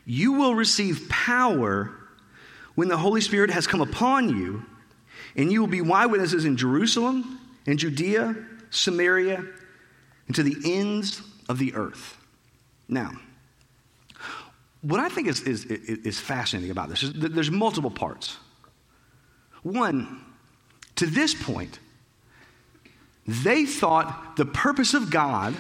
you 0.06 0.33
will 0.33 0.56
receive 0.56 1.07
power 1.10 1.92
when 2.75 2.88
the 2.88 2.98
Holy 2.98 3.21
Spirit 3.21 3.50
has 3.51 3.68
come 3.68 3.81
upon 3.81 4.30
you, 4.30 4.66
and 5.36 5.51
you 5.51 5.60
will 5.60 5.68
be 5.68 5.81
my 5.81 6.06
witnesses 6.06 6.45
in 6.45 6.57
Jerusalem, 6.57 7.39
in 7.66 7.77
Judea, 7.77 8.36
Samaria, 8.69 9.45
and 10.27 10.36
to 10.36 10.44
the 10.44 10.55
ends 10.63 11.22
of 11.48 11.58
the 11.60 11.74
earth. 11.75 12.17
Now, 12.88 13.12
what 14.82 15.00
I 15.00 15.10
think 15.10 15.27
is, 15.27 15.41
is, 15.41 15.65
is 15.65 16.20
fascinating 16.20 16.72
about 16.72 16.89
this 16.89 17.03
is 17.03 17.13
there's 17.13 17.51
multiple 17.51 17.91
parts. 17.91 18.38
One, 19.63 20.24
to 20.96 21.05
this 21.05 21.34
point, 21.34 21.79
they 23.28 23.66
thought 23.66 24.36
the 24.38 24.46
purpose 24.46 24.94
of 24.94 25.12
God 25.12 25.56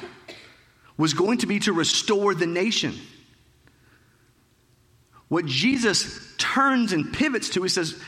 was 0.97 1.13
going 1.13 1.39
to 1.39 1.47
be 1.47 1.59
to 1.59 1.73
restore 1.73 2.33
the 2.33 2.47
nation. 2.47 2.93
What 5.27 5.45
Jesus 5.45 6.35
turns 6.37 6.91
and 6.91 7.13
pivots 7.13 7.49
to, 7.51 7.63
he 7.63 7.69
says, 7.69 8.01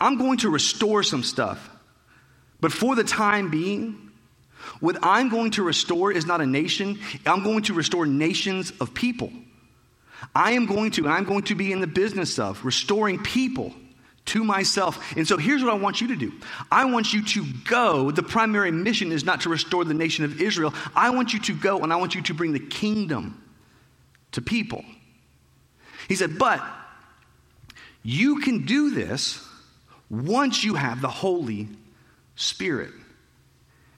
I'm 0.00 0.18
going 0.18 0.38
to 0.38 0.50
restore 0.50 1.02
some 1.02 1.22
stuff. 1.22 1.70
But 2.60 2.72
for 2.72 2.96
the 2.96 3.04
time 3.04 3.50
being, 3.50 4.10
what 4.80 4.98
I'm 5.02 5.28
going 5.28 5.52
to 5.52 5.62
restore 5.62 6.10
is 6.10 6.26
not 6.26 6.40
a 6.40 6.46
nation, 6.46 6.98
I'm 7.24 7.44
going 7.44 7.62
to 7.64 7.74
restore 7.74 8.06
nations 8.06 8.72
of 8.80 8.92
people. 8.92 9.32
I 10.34 10.52
am 10.52 10.66
going 10.66 10.90
to, 10.92 11.04
and 11.04 11.12
I'm 11.12 11.24
going 11.24 11.44
to 11.44 11.54
be 11.54 11.72
in 11.72 11.80
the 11.80 11.86
business 11.86 12.38
of 12.38 12.64
restoring 12.64 13.22
people 13.22 13.74
to 14.26 14.42
myself. 14.42 15.16
And 15.16 15.28
so 15.28 15.36
here's 15.36 15.62
what 15.62 15.72
I 15.72 15.76
want 15.76 16.00
you 16.00 16.08
to 16.08 16.16
do 16.16 16.32
I 16.70 16.86
want 16.86 17.12
you 17.12 17.22
to 17.24 17.44
go. 17.64 18.10
The 18.10 18.22
primary 18.22 18.70
mission 18.70 19.12
is 19.12 19.24
not 19.24 19.42
to 19.42 19.48
restore 19.48 19.84
the 19.84 19.94
nation 19.94 20.24
of 20.24 20.40
Israel. 20.40 20.74
I 20.94 21.10
want 21.10 21.32
you 21.32 21.40
to 21.40 21.54
go 21.54 21.80
and 21.80 21.92
I 21.92 21.96
want 21.96 22.14
you 22.14 22.22
to 22.22 22.34
bring 22.34 22.52
the 22.52 22.60
kingdom 22.60 23.42
to 24.32 24.42
people. 24.42 24.84
He 26.08 26.16
said, 26.16 26.38
but 26.38 26.62
you 28.02 28.40
can 28.40 28.66
do 28.66 28.94
this 28.94 29.46
once 30.10 30.62
you 30.62 30.74
have 30.74 31.00
the 31.00 31.08
Holy 31.08 31.68
Spirit. 32.36 32.90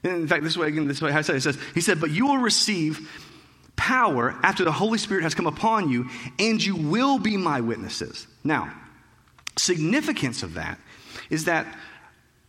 And 0.04 0.12
in 0.12 0.28
fact, 0.28 0.44
this 0.44 0.56
way, 0.56 0.68
again, 0.68 0.86
this 0.86 1.02
way 1.02 1.10
I 1.10 1.22
said, 1.22 1.36
it 1.36 1.40
says, 1.40 1.58
he 1.74 1.80
said, 1.80 2.00
but 2.00 2.10
you 2.10 2.26
will 2.26 2.38
receive 2.38 3.10
power 3.74 4.38
after 4.42 4.64
the 4.64 4.72
Holy 4.72 4.98
Spirit 4.98 5.22
has 5.22 5.34
come 5.34 5.46
upon 5.46 5.90
you, 5.90 6.08
and 6.38 6.64
you 6.64 6.76
will 6.76 7.18
be 7.18 7.36
my 7.36 7.60
witnesses. 7.60 8.26
Now, 8.44 8.72
significance 9.56 10.42
of 10.42 10.54
that 10.54 10.78
is 11.30 11.46
that 11.46 11.66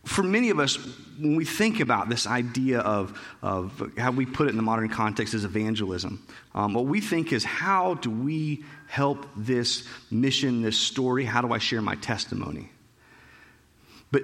for 0.04 0.22
many 0.22 0.50
of 0.50 0.58
us, 0.58 0.76
when 1.18 1.36
we 1.36 1.44
think 1.44 1.80
about 1.80 2.08
this 2.08 2.26
idea 2.26 2.78
of, 2.80 3.18
of 3.42 3.92
how 3.98 4.10
we 4.10 4.24
put 4.24 4.46
it 4.46 4.50
in 4.50 4.56
the 4.56 4.62
modern 4.62 4.88
context 4.88 5.34
as 5.34 5.44
evangelism, 5.44 6.24
um, 6.54 6.72
what 6.72 6.86
we 6.86 7.00
think 7.00 7.32
is 7.32 7.44
how 7.44 7.94
do 7.94 8.10
we 8.10 8.64
help 8.86 9.26
this 9.36 9.86
mission, 10.10 10.62
this 10.62 10.78
story? 10.78 11.24
How 11.24 11.42
do 11.42 11.52
I 11.52 11.58
share 11.58 11.82
my 11.82 11.96
testimony? 11.96 12.70
But 14.10 14.22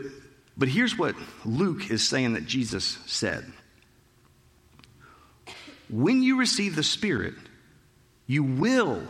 But 0.57 0.69
here's 0.69 0.97
what 0.97 1.15
Luke 1.45 1.91
is 1.91 2.07
saying 2.07 2.35
that 2.35 2.47
Jesus 2.47 2.99
said 3.07 3.45
When 5.91 6.23
you 6.23 6.39
receive 6.39 6.77
the 6.77 6.83
Spirit, 6.83 7.35
you 8.27 8.43
will 8.43 9.03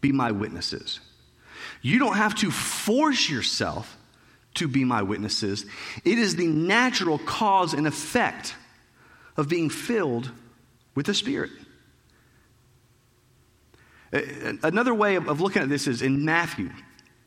be 0.00 0.12
my 0.12 0.30
witnesses. 0.30 1.00
You 1.82 1.98
don't 1.98 2.16
have 2.16 2.34
to 2.36 2.50
force 2.50 3.28
yourself 3.28 3.96
to 4.54 4.68
be 4.68 4.84
my 4.84 5.02
witnesses. 5.02 5.66
It 6.04 6.18
is 6.18 6.36
the 6.36 6.46
natural 6.46 7.18
cause 7.18 7.74
and 7.74 7.86
effect 7.86 8.54
of 9.36 9.48
being 9.48 9.70
filled 9.70 10.30
with 10.94 11.06
the 11.06 11.14
Spirit. 11.14 11.50
Another 14.12 14.94
way 14.94 15.16
of 15.16 15.40
looking 15.40 15.62
at 15.62 15.68
this 15.68 15.86
is 15.86 16.00
in 16.00 16.24
Matthew. 16.24 16.70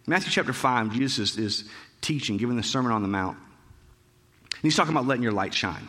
Matthew 0.07 0.31
chapter 0.31 0.53
5, 0.53 0.93
Jesus 0.93 1.37
is, 1.37 1.69
teaching, 2.01 2.37
giving 2.37 2.55
the 2.55 2.63
Sermon 2.63 2.91
on 2.91 3.01
the 3.01 3.07
Mount. 3.07 3.37
And 3.37 4.61
he's 4.63 4.75
talking 4.75 4.93
about 4.93 5.05
letting 5.05 5.21
your 5.21 5.33
light 5.33 5.53
shine. 5.53 5.87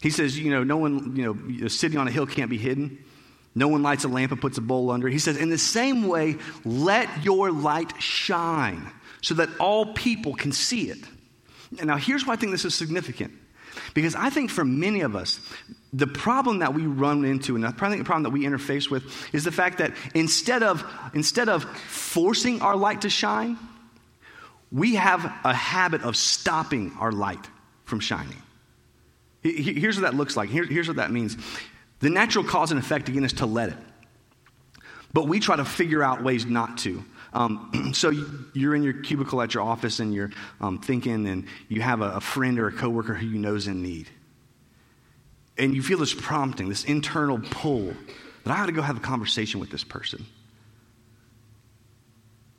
He 0.00 0.10
says, 0.10 0.38
you 0.38 0.50
know, 0.50 0.62
no 0.62 0.76
one, 0.76 1.16
you 1.16 1.34
know, 1.34 1.68
sitting 1.68 1.98
on 1.98 2.06
a 2.06 2.10
hill 2.10 2.26
can't 2.26 2.50
be 2.50 2.58
hidden. 2.58 3.02
No 3.54 3.68
one 3.68 3.82
lights 3.82 4.04
a 4.04 4.08
lamp 4.08 4.32
and 4.32 4.40
puts 4.40 4.58
a 4.58 4.62
bowl 4.62 4.90
under 4.90 5.08
it. 5.08 5.12
He 5.12 5.18
says, 5.18 5.36
in 5.36 5.50
the 5.50 5.58
same 5.58 6.08
way, 6.08 6.36
let 6.64 7.24
your 7.24 7.50
light 7.50 8.00
shine 8.00 8.90
so 9.20 9.34
that 9.34 9.50
all 9.60 9.92
people 9.92 10.34
can 10.34 10.52
see 10.52 10.90
it. 10.90 10.98
Now, 11.82 11.96
here's 11.96 12.26
why 12.26 12.34
I 12.34 12.36
think 12.36 12.52
this 12.52 12.64
is 12.64 12.74
significant. 12.74 13.32
Because 13.94 14.14
I 14.14 14.30
think 14.30 14.50
for 14.50 14.64
many 14.64 15.00
of 15.00 15.16
us, 15.16 15.40
the 15.92 16.06
problem 16.06 16.60
that 16.60 16.74
we 16.74 16.86
run 16.86 17.24
into, 17.24 17.56
and 17.56 17.64
I 17.64 17.70
think 17.70 17.98
the 17.98 18.04
problem 18.04 18.22
that 18.24 18.30
we 18.30 18.44
interface 18.44 18.90
with, 18.90 19.34
is 19.34 19.44
the 19.44 19.52
fact 19.52 19.78
that 19.78 19.92
instead 20.14 20.62
of, 20.62 20.84
instead 21.14 21.48
of 21.48 21.64
forcing 21.64 22.62
our 22.62 22.76
light 22.76 23.02
to 23.02 23.10
shine, 23.10 23.58
we 24.70 24.94
have 24.94 25.24
a 25.44 25.52
habit 25.52 26.02
of 26.02 26.16
stopping 26.16 26.92
our 26.98 27.12
light 27.12 27.46
from 27.84 28.00
shining. 28.00 28.42
Here's 29.42 29.96
what 29.96 30.02
that 30.02 30.14
looks 30.14 30.36
like. 30.36 30.48
here's 30.48 30.88
what 30.88 30.96
that 30.96 31.10
means. 31.10 31.36
The 32.02 32.10
natural 32.10 32.44
cause 32.44 32.72
and 32.72 32.80
effect, 32.80 33.08
again, 33.08 33.24
is 33.24 33.32
to 33.34 33.46
let 33.46 33.70
it. 33.70 33.76
But 35.12 35.28
we 35.28 35.38
try 35.38 35.54
to 35.54 35.64
figure 35.64 36.02
out 36.02 36.22
ways 36.22 36.44
not 36.44 36.78
to. 36.78 37.04
Um, 37.32 37.90
so 37.94 38.12
you're 38.52 38.74
in 38.74 38.82
your 38.82 38.92
cubicle 38.92 39.40
at 39.40 39.54
your 39.54 39.62
office 39.62 40.00
and 40.00 40.12
you're 40.12 40.30
um, 40.60 40.78
thinking, 40.78 41.28
and 41.28 41.46
you 41.68 41.80
have 41.80 42.00
a, 42.00 42.14
a 42.14 42.20
friend 42.20 42.58
or 42.58 42.66
a 42.66 42.72
coworker 42.72 43.14
who 43.14 43.26
you 43.26 43.38
know 43.38 43.54
is 43.54 43.68
in 43.68 43.82
need. 43.82 44.10
And 45.56 45.76
you 45.76 45.82
feel 45.82 45.98
this 45.98 46.12
prompting, 46.12 46.68
this 46.68 46.84
internal 46.84 47.38
pull 47.38 47.94
that 48.44 48.50
I 48.50 48.62
ought 48.62 48.66
to 48.66 48.72
go 48.72 48.82
have 48.82 48.96
a 48.96 49.00
conversation 49.00 49.60
with 49.60 49.70
this 49.70 49.84
person. 49.84 50.26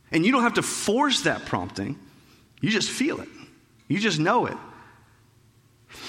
And 0.09 0.25
you 0.25 0.31
don't 0.31 0.43
have 0.43 0.53
to 0.53 0.61
force 0.61 1.21
that 1.21 1.45
prompting, 1.45 1.99
you 2.61 2.69
just 2.69 2.89
feel 2.89 3.19
it, 3.19 3.29
you 3.89 3.99
just 3.99 4.19
know 4.19 4.45
it. 4.45 4.57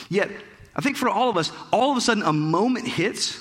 Yet, 0.08 0.30
I 0.76 0.81
think 0.81 0.97
for 0.97 1.09
all 1.09 1.31
of 1.31 1.37
us, 1.37 1.52
all 1.73 1.90
of 1.90 1.97
a 1.97 2.00
sudden 2.00 2.23
a 2.23 2.33
moment 2.33 2.88
hits 2.88 3.38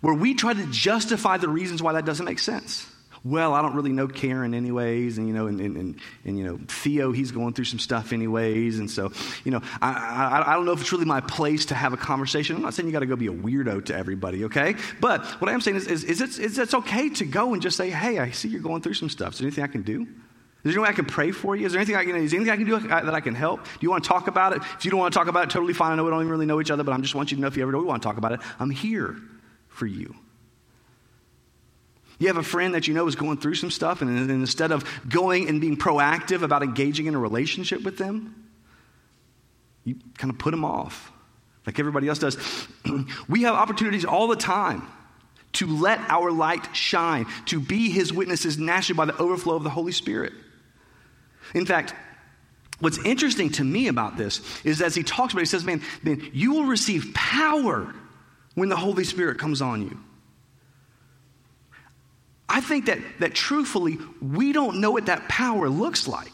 where 0.00 0.14
we 0.14 0.34
try 0.34 0.54
to 0.54 0.66
justify 0.66 1.36
the 1.36 1.48
reasons 1.48 1.82
why 1.82 1.92
that 1.92 2.04
doesn't 2.04 2.24
make 2.24 2.38
sense 2.38 2.86
well, 3.22 3.52
I 3.52 3.60
don't 3.60 3.74
really 3.74 3.92
know 3.92 4.08
Karen 4.08 4.54
anyways, 4.54 5.18
and 5.18 5.28
you 5.28 5.34
know, 5.34 5.46
and, 5.46 5.60
and, 5.60 5.76
and, 5.76 6.00
and, 6.24 6.38
you 6.38 6.44
know, 6.44 6.58
Theo, 6.68 7.12
he's 7.12 7.32
going 7.32 7.52
through 7.52 7.66
some 7.66 7.78
stuff 7.78 8.14
anyways, 8.14 8.78
and 8.78 8.90
so, 8.90 9.12
you 9.44 9.50
know, 9.50 9.60
I, 9.82 9.92
I, 9.92 10.52
I 10.52 10.54
don't 10.54 10.64
know 10.64 10.72
if 10.72 10.80
it's 10.80 10.92
really 10.92 11.04
my 11.04 11.20
place 11.20 11.66
to 11.66 11.74
have 11.74 11.92
a 11.92 11.98
conversation. 11.98 12.56
I'm 12.56 12.62
not 12.62 12.72
saying 12.72 12.86
you 12.86 12.92
got 12.92 13.00
to 13.00 13.06
go 13.06 13.16
be 13.16 13.26
a 13.26 13.32
weirdo 13.32 13.84
to 13.86 13.94
everybody, 13.94 14.44
okay? 14.44 14.74
But 15.00 15.24
what 15.40 15.50
I 15.50 15.52
am 15.52 15.60
saying 15.60 15.76
is, 15.76 15.86
is, 15.86 16.04
is, 16.04 16.20
it's, 16.22 16.38
is 16.38 16.58
it's 16.58 16.72
okay 16.72 17.10
to 17.10 17.26
go 17.26 17.52
and 17.52 17.60
just 17.60 17.76
say, 17.76 17.90
hey, 17.90 18.18
I 18.18 18.30
see 18.30 18.48
you're 18.48 18.62
going 18.62 18.80
through 18.80 18.94
some 18.94 19.10
stuff. 19.10 19.34
Is 19.34 19.40
there 19.40 19.46
anything 19.48 19.64
I 19.64 19.68
can 19.68 19.82
do? 19.82 20.06
Is 20.62 20.64
there 20.64 20.72
any 20.72 20.82
way 20.82 20.88
I 20.90 20.92
can 20.92 21.06
pray 21.06 21.30
for 21.30 21.56
you? 21.56 21.64
Is 21.64 21.72
there 21.72 21.80
anything 21.80 21.96
I 21.96 22.04
can, 22.04 22.16
is 22.16 22.30
there 22.32 22.38
anything 22.38 22.52
I 22.52 22.56
can 22.56 22.66
do 22.66 22.76
uh, 22.76 23.04
that 23.04 23.14
I 23.14 23.20
can 23.20 23.34
help? 23.34 23.64
Do 23.64 23.70
you 23.80 23.90
want 23.90 24.04
to 24.04 24.08
talk 24.08 24.28
about 24.28 24.52
it? 24.52 24.62
If 24.76 24.84
you 24.84 24.90
don't 24.90 25.00
want 25.00 25.12
to 25.12 25.18
talk 25.18 25.28
about 25.28 25.44
it, 25.44 25.50
totally 25.50 25.72
fine. 25.72 25.92
I 25.92 25.96
know 25.96 26.04
we 26.04 26.10
don't 26.10 26.20
even 26.20 26.30
really 26.30 26.46
know 26.46 26.60
each 26.60 26.70
other, 26.70 26.84
but 26.84 26.92
I 26.92 26.98
just 26.98 27.14
want 27.14 27.30
you 27.30 27.36
to 27.36 27.40
know 27.40 27.46
if 27.46 27.56
you 27.56 27.62
ever 27.62 27.72
do 27.72 27.82
want 27.82 28.02
to 28.02 28.06
talk 28.06 28.18
about 28.18 28.32
it, 28.32 28.40
I'm 28.58 28.70
here 28.70 29.16
for 29.68 29.86
you. 29.86 30.14
You 32.18 32.26
have 32.26 32.36
a 32.36 32.42
friend 32.42 32.74
that 32.74 32.86
you 32.86 32.92
know 32.92 33.06
is 33.06 33.16
going 33.16 33.38
through 33.38 33.54
some 33.54 33.70
stuff, 33.70 34.02
and, 34.02 34.10
and 34.10 34.30
instead 34.30 34.72
of 34.72 34.84
going 35.08 35.48
and 35.48 35.58
being 35.62 35.78
proactive 35.78 36.42
about 36.42 36.62
engaging 36.62 37.06
in 37.06 37.14
a 37.14 37.18
relationship 37.18 37.82
with 37.82 37.96
them, 37.96 38.50
you 39.84 39.96
kind 40.18 40.30
of 40.30 40.38
put 40.38 40.50
them 40.50 40.64
off 40.64 41.10
like 41.66 41.78
everybody 41.78 42.08
else 42.08 42.18
does. 42.18 42.36
we 43.28 43.42
have 43.44 43.54
opportunities 43.54 44.04
all 44.04 44.28
the 44.28 44.36
time 44.36 44.86
to 45.52 45.66
let 45.66 45.98
our 46.08 46.30
light 46.30 46.74
shine, 46.76 47.26
to 47.46 47.58
be 47.58 47.90
his 47.90 48.12
witnesses 48.12 48.58
naturally 48.58 48.96
by 48.96 49.04
the 49.04 49.16
overflow 49.16 49.56
of 49.56 49.64
the 49.64 49.70
Holy 49.70 49.92
Spirit. 49.92 50.32
In 51.54 51.66
fact, 51.66 51.94
what's 52.80 52.98
interesting 53.04 53.50
to 53.50 53.64
me 53.64 53.88
about 53.88 54.16
this 54.16 54.40
is 54.64 54.80
as 54.82 54.94
he 54.94 55.02
talks 55.02 55.32
about 55.32 55.40
it, 55.40 55.42
he 55.42 55.46
says, 55.46 55.64
man, 55.64 55.82
man, 56.02 56.28
you 56.32 56.52
will 56.52 56.64
receive 56.64 57.12
power 57.14 57.94
when 58.54 58.68
the 58.68 58.76
Holy 58.76 59.04
Spirit 59.04 59.38
comes 59.38 59.62
on 59.62 59.82
you. 59.82 59.98
I 62.48 62.60
think 62.60 62.86
that, 62.86 62.98
that 63.20 63.34
truthfully, 63.34 63.98
we 64.20 64.52
don't 64.52 64.80
know 64.80 64.90
what 64.90 65.06
that 65.06 65.28
power 65.28 65.68
looks 65.68 66.08
like. 66.08 66.32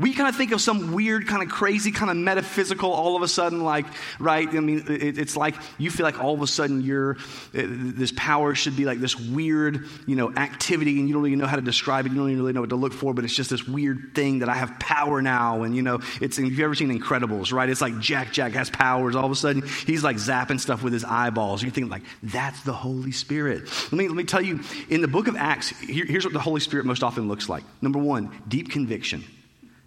We 0.00 0.14
kind 0.14 0.28
of 0.28 0.34
think 0.34 0.52
of 0.52 0.62
some 0.62 0.92
weird, 0.92 1.28
kind 1.28 1.42
of 1.42 1.50
crazy, 1.50 1.92
kind 1.92 2.10
of 2.10 2.16
metaphysical, 2.16 2.90
all 2.90 3.16
of 3.16 3.22
a 3.22 3.28
sudden, 3.28 3.62
like, 3.62 3.84
right? 4.18 4.48
I 4.48 4.60
mean, 4.60 4.84
it, 4.88 5.18
it's 5.18 5.36
like 5.36 5.54
you 5.76 5.90
feel 5.90 6.04
like 6.04 6.22
all 6.24 6.32
of 6.32 6.40
a 6.40 6.46
sudden 6.46 6.80
you're, 6.80 7.16
uh, 7.16 7.16
this 7.52 8.12
power 8.16 8.54
should 8.54 8.76
be 8.76 8.86
like 8.86 8.98
this 8.98 9.14
weird, 9.14 9.86
you 10.06 10.16
know, 10.16 10.32
activity, 10.32 10.98
and 10.98 11.06
you 11.06 11.14
don't 11.14 11.26
even 11.26 11.38
know 11.38 11.46
how 11.46 11.56
to 11.56 11.62
describe 11.62 12.06
it. 12.06 12.12
You 12.12 12.18
don't 12.18 12.30
even 12.30 12.40
really 12.40 12.54
know 12.54 12.62
what 12.62 12.70
to 12.70 12.76
look 12.76 12.94
for, 12.94 13.12
but 13.12 13.24
it's 13.24 13.34
just 13.34 13.50
this 13.50 13.68
weird 13.68 14.12
thing 14.14 14.38
that 14.38 14.48
I 14.48 14.54
have 14.54 14.78
power 14.78 15.20
now. 15.20 15.64
And, 15.64 15.76
you 15.76 15.82
know, 15.82 16.00
it's, 16.20 16.38
if 16.38 16.46
you've 16.46 16.60
ever 16.60 16.74
seen 16.74 16.98
Incredibles, 16.98 17.52
right? 17.52 17.68
It's 17.68 17.82
like 17.82 17.98
Jack 17.98 18.32
Jack 18.32 18.52
has 18.52 18.70
powers. 18.70 19.14
All 19.14 19.26
of 19.26 19.32
a 19.32 19.36
sudden, 19.36 19.62
he's 19.86 20.02
like 20.02 20.16
zapping 20.16 20.60
stuff 20.60 20.82
with 20.82 20.94
his 20.94 21.04
eyeballs. 21.04 21.62
You 21.62 21.70
think, 21.70 21.90
like, 21.90 22.02
that's 22.22 22.62
the 22.62 22.72
Holy 22.72 23.12
Spirit. 23.12 23.68
Let 23.84 23.92
me, 23.92 24.08
let 24.08 24.16
me 24.16 24.24
tell 24.24 24.40
you, 24.40 24.60
in 24.88 25.02
the 25.02 25.08
book 25.08 25.28
of 25.28 25.36
Acts, 25.36 25.68
here, 25.68 26.06
here's 26.06 26.24
what 26.24 26.32
the 26.32 26.40
Holy 26.40 26.60
Spirit 26.60 26.86
most 26.86 27.02
often 27.02 27.28
looks 27.28 27.50
like. 27.50 27.64
Number 27.82 27.98
one, 27.98 28.30
deep 28.48 28.70
conviction. 28.70 29.24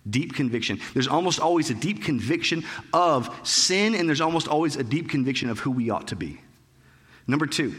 Deep 0.09 0.33
conviction. 0.33 0.79
There's 0.93 1.07
almost 1.07 1.39
always 1.39 1.69
a 1.69 1.73
deep 1.73 2.03
conviction 2.03 2.65
of 2.91 3.33
sin, 3.47 3.95
and 3.95 4.07
there's 4.07 4.21
almost 4.21 4.47
always 4.47 4.75
a 4.75 4.83
deep 4.83 5.09
conviction 5.09 5.49
of 5.49 5.59
who 5.59 5.71
we 5.71 5.89
ought 5.89 6.09
to 6.09 6.15
be. 6.15 6.41
Number 7.25 7.45
two, 7.45 7.73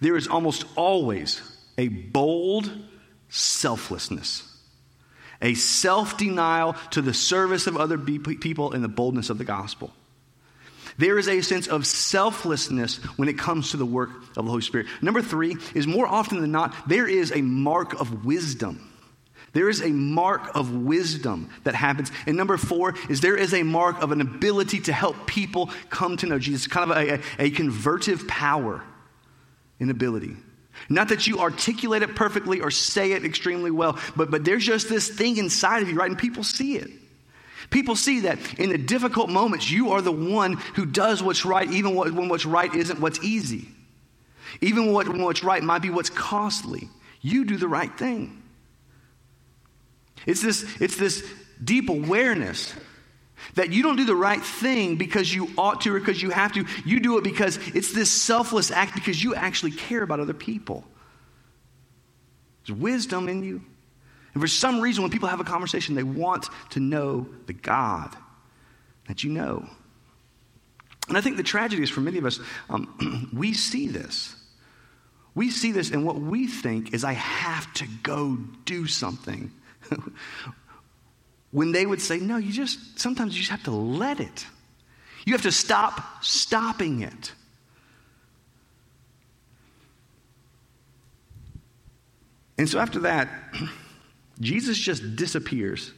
there 0.00 0.16
is 0.16 0.28
almost 0.28 0.64
always 0.76 1.40
a 1.78 1.88
bold 1.88 2.70
selflessness, 3.28 4.54
a 5.40 5.54
self 5.54 6.18
denial 6.18 6.74
to 6.90 7.00
the 7.00 7.14
service 7.14 7.66
of 7.66 7.76
other 7.76 7.98
people 7.98 8.72
in 8.72 8.82
the 8.82 8.88
boldness 8.88 9.30
of 9.30 9.38
the 9.38 9.44
gospel. 9.44 9.92
There 10.98 11.18
is 11.18 11.28
a 11.28 11.42
sense 11.42 11.66
of 11.66 11.86
selflessness 11.86 12.96
when 13.16 13.28
it 13.28 13.38
comes 13.38 13.70
to 13.70 13.76
the 13.76 13.84
work 13.84 14.10
of 14.36 14.44
the 14.44 14.50
Holy 14.50 14.62
Spirit. 14.62 14.86
Number 15.02 15.20
three 15.20 15.56
is 15.74 15.86
more 15.86 16.06
often 16.06 16.40
than 16.40 16.52
not, 16.52 16.74
there 16.88 17.06
is 17.06 17.32
a 17.32 17.42
mark 17.42 17.98
of 18.00 18.24
wisdom 18.24 18.92
there 19.56 19.70
is 19.70 19.80
a 19.80 19.88
mark 19.88 20.54
of 20.54 20.74
wisdom 20.74 21.48
that 21.64 21.74
happens. 21.74 22.12
And 22.26 22.36
number 22.36 22.58
four 22.58 22.94
is 23.08 23.22
there 23.22 23.38
is 23.38 23.54
a 23.54 23.62
mark 23.62 24.02
of 24.02 24.12
an 24.12 24.20
ability 24.20 24.80
to 24.80 24.92
help 24.92 25.26
people 25.26 25.70
come 25.88 26.18
to 26.18 26.26
know 26.26 26.38
Jesus, 26.38 26.66
kind 26.66 26.90
of 26.90 26.94
a, 26.94 27.14
a, 27.14 27.46
a 27.46 27.50
convertive 27.50 28.28
power 28.28 28.82
and 29.80 29.90
ability. 29.90 30.36
Not 30.90 31.08
that 31.08 31.26
you 31.26 31.38
articulate 31.38 32.02
it 32.02 32.14
perfectly 32.14 32.60
or 32.60 32.70
say 32.70 33.12
it 33.12 33.24
extremely 33.24 33.70
well, 33.70 33.98
but, 34.14 34.30
but 34.30 34.44
there's 34.44 34.62
just 34.62 34.90
this 34.90 35.08
thing 35.08 35.38
inside 35.38 35.82
of 35.82 35.88
you, 35.88 35.94
right? 35.94 36.10
And 36.10 36.18
people 36.18 36.44
see 36.44 36.76
it. 36.76 36.90
People 37.70 37.96
see 37.96 38.20
that 38.20 38.58
in 38.58 38.68
the 38.68 38.76
difficult 38.76 39.30
moments, 39.30 39.70
you 39.70 39.92
are 39.92 40.02
the 40.02 40.12
one 40.12 40.52
who 40.74 40.84
does 40.84 41.22
what's 41.22 41.46
right, 41.46 41.70
even 41.72 41.94
when 41.94 42.28
what's 42.28 42.44
right 42.44 42.74
isn't 42.74 43.00
what's 43.00 43.24
easy. 43.24 43.68
Even 44.60 44.92
when 44.92 45.22
what's 45.22 45.42
right 45.42 45.62
might 45.62 45.80
be 45.80 45.88
what's 45.88 46.10
costly. 46.10 46.90
You 47.22 47.46
do 47.46 47.56
the 47.56 47.68
right 47.68 47.96
thing. 47.96 48.42
It's 50.26 50.42
this, 50.42 50.64
it's 50.80 50.96
this 50.96 51.24
deep 51.62 51.88
awareness 51.88 52.74
that 53.54 53.72
you 53.72 53.82
don't 53.82 53.96
do 53.96 54.04
the 54.04 54.16
right 54.16 54.42
thing 54.42 54.96
because 54.96 55.32
you 55.32 55.48
ought 55.56 55.82
to 55.82 55.94
or 55.94 56.00
because 56.00 56.20
you 56.20 56.30
have 56.30 56.52
to. 56.54 56.66
You 56.84 57.00
do 57.00 57.18
it 57.18 57.24
because 57.24 57.58
it's 57.74 57.92
this 57.92 58.10
selfless 58.10 58.70
act 58.70 58.94
because 58.94 59.22
you 59.22 59.34
actually 59.34 59.70
care 59.72 60.02
about 60.02 60.20
other 60.20 60.34
people. 60.34 60.84
There's 62.66 62.78
wisdom 62.78 63.28
in 63.28 63.44
you. 63.44 63.62
And 64.34 64.42
for 64.42 64.48
some 64.48 64.80
reason, 64.80 65.02
when 65.02 65.10
people 65.10 65.28
have 65.28 65.40
a 65.40 65.44
conversation, 65.44 65.94
they 65.94 66.02
want 66.02 66.48
to 66.70 66.80
know 66.80 67.26
the 67.46 67.52
God 67.52 68.14
that 69.08 69.24
you 69.24 69.30
know. 69.30 69.66
And 71.08 71.16
I 71.16 71.20
think 71.20 71.36
the 71.36 71.42
tragedy 71.42 71.82
is 71.82 71.90
for 71.90 72.00
many 72.00 72.18
of 72.18 72.26
us, 72.26 72.40
um, 72.68 73.30
we 73.32 73.54
see 73.54 73.86
this. 73.86 74.34
We 75.34 75.50
see 75.50 75.72
this, 75.72 75.90
and 75.90 76.04
what 76.04 76.16
we 76.16 76.46
think 76.46 76.92
is, 76.92 77.04
I 77.04 77.12
have 77.12 77.72
to 77.74 77.86
go 78.02 78.36
do 78.64 78.86
something 78.86 79.52
when 81.50 81.72
they 81.72 81.86
would 81.86 82.00
say, 82.00 82.18
No, 82.18 82.36
you 82.36 82.52
just, 82.52 82.98
sometimes 82.98 83.34
you 83.34 83.40
just 83.40 83.50
have 83.50 83.64
to 83.64 83.70
let 83.70 84.20
it. 84.20 84.46
You 85.24 85.32
have 85.32 85.42
to 85.42 85.52
stop 85.52 86.22
stopping 86.22 87.02
it. 87.02 87.32
And 92.58 92.68
so 92.68 92.78
after 92.78 93.00
that, 93.00 93.28
Jesus 94.40 94.78
just 94.78 95.16
disappears 95.16 95.92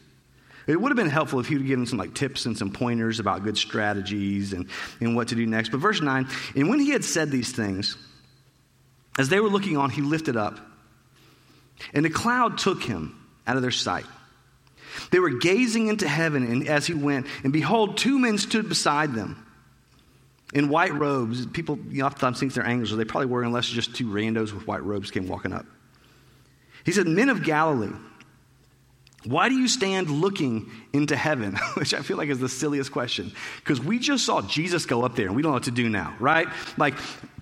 It 0.67 0.81
would 0.81 0.91
have 0.91 0.97
been 0.97 1.11
helpful 1.11 1.41
if 1.41 1.49
he 1.49 1.55
would 1.55 1.63
have 1.63 1.69
given 1.69 1.87
some 1.87 1.99
like 1.99 2.15
tips 2.15 2.47
and 2.47 2.57
some 2.57 2.71
pointers 2.71 3.21
about 3.21 3.43
good 3.43 3.57
strategies 3.57 4.53
and, 4.53 4.69
and 5.01 5.17
what 5.17 5.29
to 5.29 5.35
do 5.35 5.47
next. 5.47 5.71
But 5.71 5.79
verse 5.79 6.01
9, 6.01 6.29
and 6.55 6.69
when 6.69 6.79
he 6.79 6.91
had 6.91 7.05
said 7.05 7.31
these 7.31 7.53
things, 7.53 7.97
as 9.19 9.29
they 9.29 9.41
were 9.41 9.49
looking 9.49 9.77
on, 9.77 9.91
he 9.91 10.03
lifted 10.03 10.37
up, 10.37 10.61
and 11.93 12.07
a 12.07 12.11
cloud 12.11 12.59
took 12.59 12.83
him 12.83 13.18
out 13.49 13.57
of 13.57 13.63
their 13.63 13.73
sight. 13.73 14.07
They 15.11 15.19
were 15.19 15.31
gazing 15.31 15.89
into 15.89 16.07
heaven 16.07 16.45
and 16.45 16.69
as 16.69 16.87
he 16.87 16.95
went, 16.95 17.27
and 17.43 17.53
behold, 17.53 17.97
two 17.97 18.19
men 18.19 18.39
stood 18.39 18.69
beside 18.69 19.15
them 19.15 19.45
in 20.53 20.69
white 20.69 20.95
robes. 20.95 21.47
People 21.47 21.79
you 21.91 22.03
oftentimes 22.03 22.41
think 22.41 22.55
they're 22.55 22.67
angels, 22.67 22.93
or 22.93 22.97
they 22.97 23.05
probably 23.05 23.27
were, 23.27 23.43
unless 23.43 23.67
just 23.67 23.95
two 23.95 24.07
randos 24.07 24.53
with 24.53 24.67
white 24.67 24.83
robes 24.83 25.11
came 25.11 25.29
walking 25.29 25.53
up. 25.53 25.67
He 26.85 26.93
said, 26.93 27.07
Men 27.07 27.29
of 27.29 27.43
Galilee, 27.43 27.93
why 29.25 29.49
do 29.49 29.57
you 29.57 29.69
stand 29.69 30.09
looking 30.11 30.71
into 30.93 31.17
heaven? 31.17 31.57
Which 31.75 31.93
I 31.93 32.01
feel 32.01 32.17
like 32.17 32.29
is 32.29 32.39
the 32.39 32.49
silliest 32.49 32.93
question. 32.93 33.33
Because 33.59 33.81
we 33.81 33.99
just 33.99 34.25
saw 34.25 34.43
Jesus 34.43 34.87
go 34.87 35.05
up 35.05 35.17
there 35.17 35.27
and 35.27 35.37
we 35.37 35.43
don't 35.43 35.51
know 35.51 35.57
what 35.57 35.65
to 35.65 35.71
do 35.71 35.89
now, 35.89 36.15
right? 36.19 36.49
Like, 36.77 36.95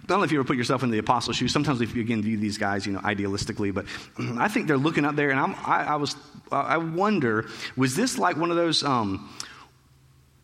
I 0.06 0.08
don't 0.10 0.20
know 0.20 0.25
if 0.25 0.30
you 0.30 0.38
ever 0.38 0.46
put 0.46 0.56
yourself 0.56 0.84
in 0.84 0.90
the 0.92 0.98
apostles' 0.98 1.34
shoes. 1.34 1.52
Sometimes 1.52 1.80
you 1.80 2.00
again 2.00 2.22
view 2.22 2.36
these 2.36 2.58
guys, 2.58 2.86
you 2.86 2.92
know, 2.92 3.00
idealistically, 3.00 3.75
but 3.75 3.86
I 4.38 4.46
think 4.46 4.68
they're 4.68 4.76
looking 4.76 5.04
up 5.04 5.16
there, 5.16 5.30
and 5.30 5.40
I'm, 5.40 5.56
I, 5.56 5.84
I 5.84 5.96
was, 5.96 6.14
I 6.52 6.78
wonder, 6.78 7.48
was 7.76 7.96
this 7.96 8.16
like 8.16 8.36
one 8.36 8.52
of 8.52 8.56
those 8.56 8.84
um, 8.84 9.28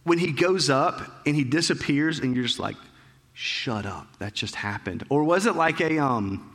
when 0.02 0.18
he 0.18 0.32
goes 0.32 0.68
up 0.68 1.00
and 1.26 1.36
he 1.36 1.44
disappears, 1.44 2.18
and 2.18 2.34
you're 2.34 2.44
just 2.44 2.58
like, 2.58 2.74
shut 3.34 3.86
up, 3.86 4.18
that 4.18 4.34
just 4.34 4.56
happened, 4.56 5.04
or 5.10 5.22
was 5.22 5.46
it 5.46 5.54
like 5.54 5.80
a 5.80 5.98
um, 5.98 6.52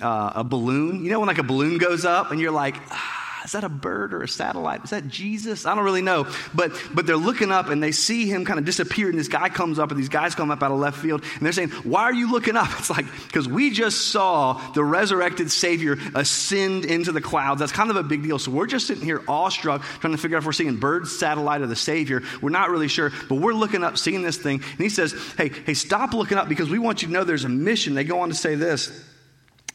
uh, 0.00 0.32
a 0.36 0.44
balloon? 0.44 1.04
You 1.04 1.10
know, 1.10 1.20
when 1.20 1.26
like 1.28 1.36
a 1.36 1.42
balloon 1.42 1.76
goes 1.76 2.06
up, 2.06 2.30
and 2.30 2.40
you're 2.40 2.50
like. 2.50 2.76
Ah, 2.90 3.17
is 3.44 3.52
that 3.52 3.64
a 3.64 3.68
bird 3.68 4.14
or 4.14 4.22
a 4.22 4.28
satellite? 4.28 4.84
Is 4.84 4.90
that 4.90 5.08
Jesus? 5.08 5.66
I 5.66 5.74
don't 5.74 5.84
really 5.84 6.02
know. 6.02 6.26
But, 6.54 6.72
but 6.92 7.06
they're 7.06 7.16
looking 7.16 7.52
up 7.52 7.68
and 7.68 7.82
they 7.82 7.92
see 7.92 8.26
him 8.26 8.44
kind 8.44 8.58
of 8.58 8.64
disappear, 8.64 9.08
and 9.08 9.18
this 9.18 9.28
guy 9.28 9.48
comes 9.48 9.78
up, 9.78 9.90
and 9.90 9.98
these 9.98 10.08
guys 10.08 10.34
come 10.34 10.50
up 10.50 10.62
out 10.62 10.70
of 10.70 10.78
left 10.78 10.98
field, 10.98 11.22
and 11.34 11.42
they're 11.42 11.52
saying, 11.52 11.70
Why 11.70 12.02
are 12.02 12.14
you 12.14 12.30
looking 12.30 12.56
up? 12.56 12.68
It's 12.78 12.90
like, 12.90 13.06
because 13.26 13.48
we 13.48 13.70
just 13.70 14.12
saw 14.12 14.54
the 14.72 14.84
resurrected 14.84 15.50
Savior 15.50 15.98
ascend 16.14 16.84
into 16.84 17.12
the 17.12 17.20
clouds. 17.20 17.58
That's 17.58 17.72
kind 17.72 17.90
of 17.90 17.96
a 17.96 18.02
big 18.02 18.22
deal. 18.22 18.38
So 18.38 18.50
we're 18.50 18.66
just 18.66 18.86
sitting 18.86 19.04
here 19.04 19.20
awestruck, 19.26 19.82
trying 20.00 20.12
to 20.12 20.18
figure 20.18 20.36
out 20.36 20.42
if 20.42 20.46
we're 20.46 20.52
seeing 20.52 20.76
bird 20.76 21.08
satellite 21.08 21.60
or 21.60 21.66
the 21.66 21.76
Savior. 21.76 22.22
We're 22.40 22.50
not 22.50 22.70
really 22.70 22.88
sure, 22.88 23.10
but 23.28 23.36
we're 23.36 23.52
looking 23.52 23.82
up, 23.82 23.98
seeing 23.98 24.22
this 24.22 24.36
thing. 24.36 24.62
And 24.62 24.78
he 24.80 24.88
says, 24.88 25.12
Hey, 25.36 25.48
hey, 25.48 25.74
stop 25.74 26.14
looking 26.14 26.38
up 26.38 26.48
because 26.48 26.70
we 26.70 26.78
want 26.78 27.02
you 27.02 27.08
to 27.08 27.14
know 27.14 27.24
there's 27.24 27.44
a 27.44 27.48
mission. 27.48 27.94
They 27.94 28.04
go 28.04 28.20
on 28.20 28.28
to 28.28 28.34
say 28.34 28.54
this. 28.54 28.90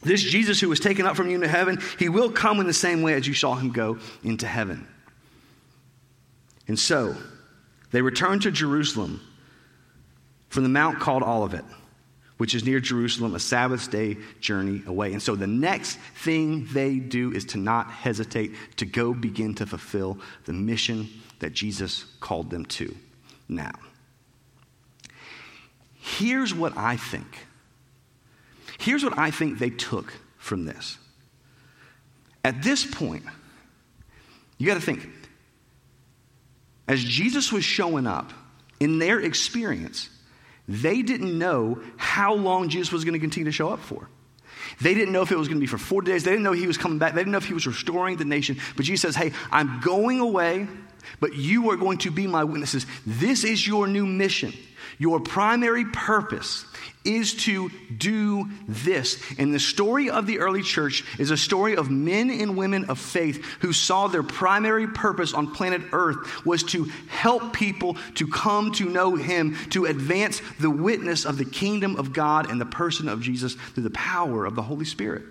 This 0.04 0.22
Jesus 0.22 0.60
who 0.60 0.68
was 0.68 0.80
taken 0.80 1.06
up 1.06 1.16
from 1.16 1.28
you 1.28 1.34
into 1.34 1.48
heaven, 1.48 1.80
he 1.98 2.08
will 2.08 2.30
come 2.30 2.60
in 2.60 2.66
the 2.66 2.72
same 2.72 3.02
way 3.02 3.14
as 3.14 3.26
you 3.26 3.34
saw 3.34 3.54
him 3.54 3.70
go 3.70 3.98
into 4.22 4.46
heaven. 4.46 4.86
And 6.68 6.78
so 6.78 7.16
they 7.90 8.02
returned 8.02 8.42
to 8.42 8.50
Jerusalem 8.50 9.20
from 10.48 10.62
the 10.62 10.68
mount 10.68 11.00
called 11.00 11.22
Olivet, 11.22 11.64
which 12.36 12.54
is 12.54 12.64
near 12.64 12.80
Jerusalem, 12.80 13.34
a 13.34 13.40
Sabbath 13.40 13.90
day 13.90 14.18
journey 14.40 14.82
away. 14.86 15.12
And 15.12 15.22
so 15.22 15.36
the 15.36 15.46
next 15.46 15.98
thing 16.16 16.66
they 16.72 16.96
do 16.96 17.32
is 17.32 17.44
to 17.46 17.58
not 17.58 17.90
hesitate 17.90 18.54
to 18.76 18.86
go 18.86 19.14
begin 19.14 19.54
to 19.56 19.66
fulfill 19.66 20.18
the 20.44 20.52
mission 20.52 21.08
that 21.40 21.52
Jesus 21.52 22.04
called 22.20 22.50
them 22.50 22.64
to. 22.66 22.94
Now, 23.48 23.72
here's 26.00 26.54
what 26.54 26.76
I 26.76 26.96
think 26.96 27.46
Here's 28.84 29.02
what 29.02 29.18
I 29.18 29.30
think 29.30 29.58
they 29.58 29.70
took 29.70 30.12
from 30.36 30.66
this. 30.66 30.98
At 32.44 32.62
this 32.62 32.84
point, 32.84 33.22
you 34.58 34.66
got 34.66 34.74
to 34.74 34.80
think, 34.82 35.08
as 36.86 37.02
Jesus 37.02 37.50
was 37.50 37.64
showing 37.64 38.06
up 38.06 38.30
in 38.80 38.98
their 38.98 39.20
experience, 39.20 40.10
they 40.68 41.00
didn't 41.00 41.38
know 41.38 41.82
how 41.96 42.34
long 42.34 42.68
Jesus 42.68 42.92
was 42.92 43.04
going 43.04 43.14
to 43.14 43.18
continue 43.18 43.46
to 43.46 43.56
show 43.56 43.70
up 43.70 43.80
for. 43.80 44.10
They 44.82 44.92
didn't 44.92 45.14
know 45.14 45.22
if 45.22 45.32
it 45.32 45.38
was 45.38 45.48
going 45.48 45.56
to 45.56 45.62
be 45.62 45.66
for 45.66 45.78
40 45.78 46.10
days. 46.10 46.24
They 46.24 46.32
didn't 46.32 46.44
know 46.44 46.52
he 46.52 46.66
was 46.66 46.76
coming 46.76 46.98
back. 46.98 47.14
They 47.14 47.20
didn't 47.20 47.32
know 47.32 47.38
if 47.38 47.46
he 47.46 47.54
was 47.54 47.66
restoring 47.66 48.18
the 48.18 48.26
nation. 48.26 48.58
But 48.76 48.84
Jesus 48.84 49.00
says, 49.00 49.16
Hey, 49.16 49.32
I'm 49.50 49.80
going 49.80 50.20
away, 50.20 50.68
but 51.20 51.34
you 51.34 51.70
are 51.70 51.76
going 51.76 51.96
to 51.98 52.10
be 52.10 52.26
my 52.26 52.44
witnesses. 52.44 52.84
This 53.06 53.44
is 53.44 53.66
your 53.66 53.86
new 53.86 54.04
mission. 54.04 54.52
Your 54.98 55.20
primary 55.20 55.86
purpose 55.86 56.66
is 57.04 57.34
to 57.34 57.70
do 57.96 58.48
this. 58.66 59.22
And 59.38 59.52
the 59.54 59.60
story 59.60 60.10
of 60.10 60.26
the 60.26 60.38
early 60.38 60.62
church 60.62 61.04
is 61.18 61.30
a 61.30 61.36
story 61.36 61.76
of 61.76 61.90
men 61.90 62.30
and 62.30 62.56
women 62.56 62.86
of 62.86 62.98
faith 62.98 63.44
who 63.60 63.72
saw 63.72 64.08
their 64.08 64.22
primary 64.22 64.86
purpose 64.86 65.34
on 65.34 65.52
planet 65.52 65.82
Earth 65.92 66.46
was 66.46 66.62
to 66.64 66.84
help 67.08 67.52
people 67.52 67.96
to 68.14 68.26
come 68.26 68.72
to 68.72 68.88
know 68.88 69.16
Him, 69.16 69.56
to 69.70 69.84
advance 69.84 70.40
the 70.58 70.70
witness 70.70 71.24
of 71.24 71.38
the 71.38 71.44
kingdom 71.44 71.96
of 71.96 72.12
God 72.12 72.50
and 72.50 72.60
the 72.60 72.66
person 72.66 73.08
of 73.08 73.20
Jesus 73.20 73.54
through 73.54 73.84
the 73.84 73.90
power 73.90 74.46
of 74.46 74.54
the 74.54 74.62
Holy 74.62 74.84
Spirit. 74.84 75.24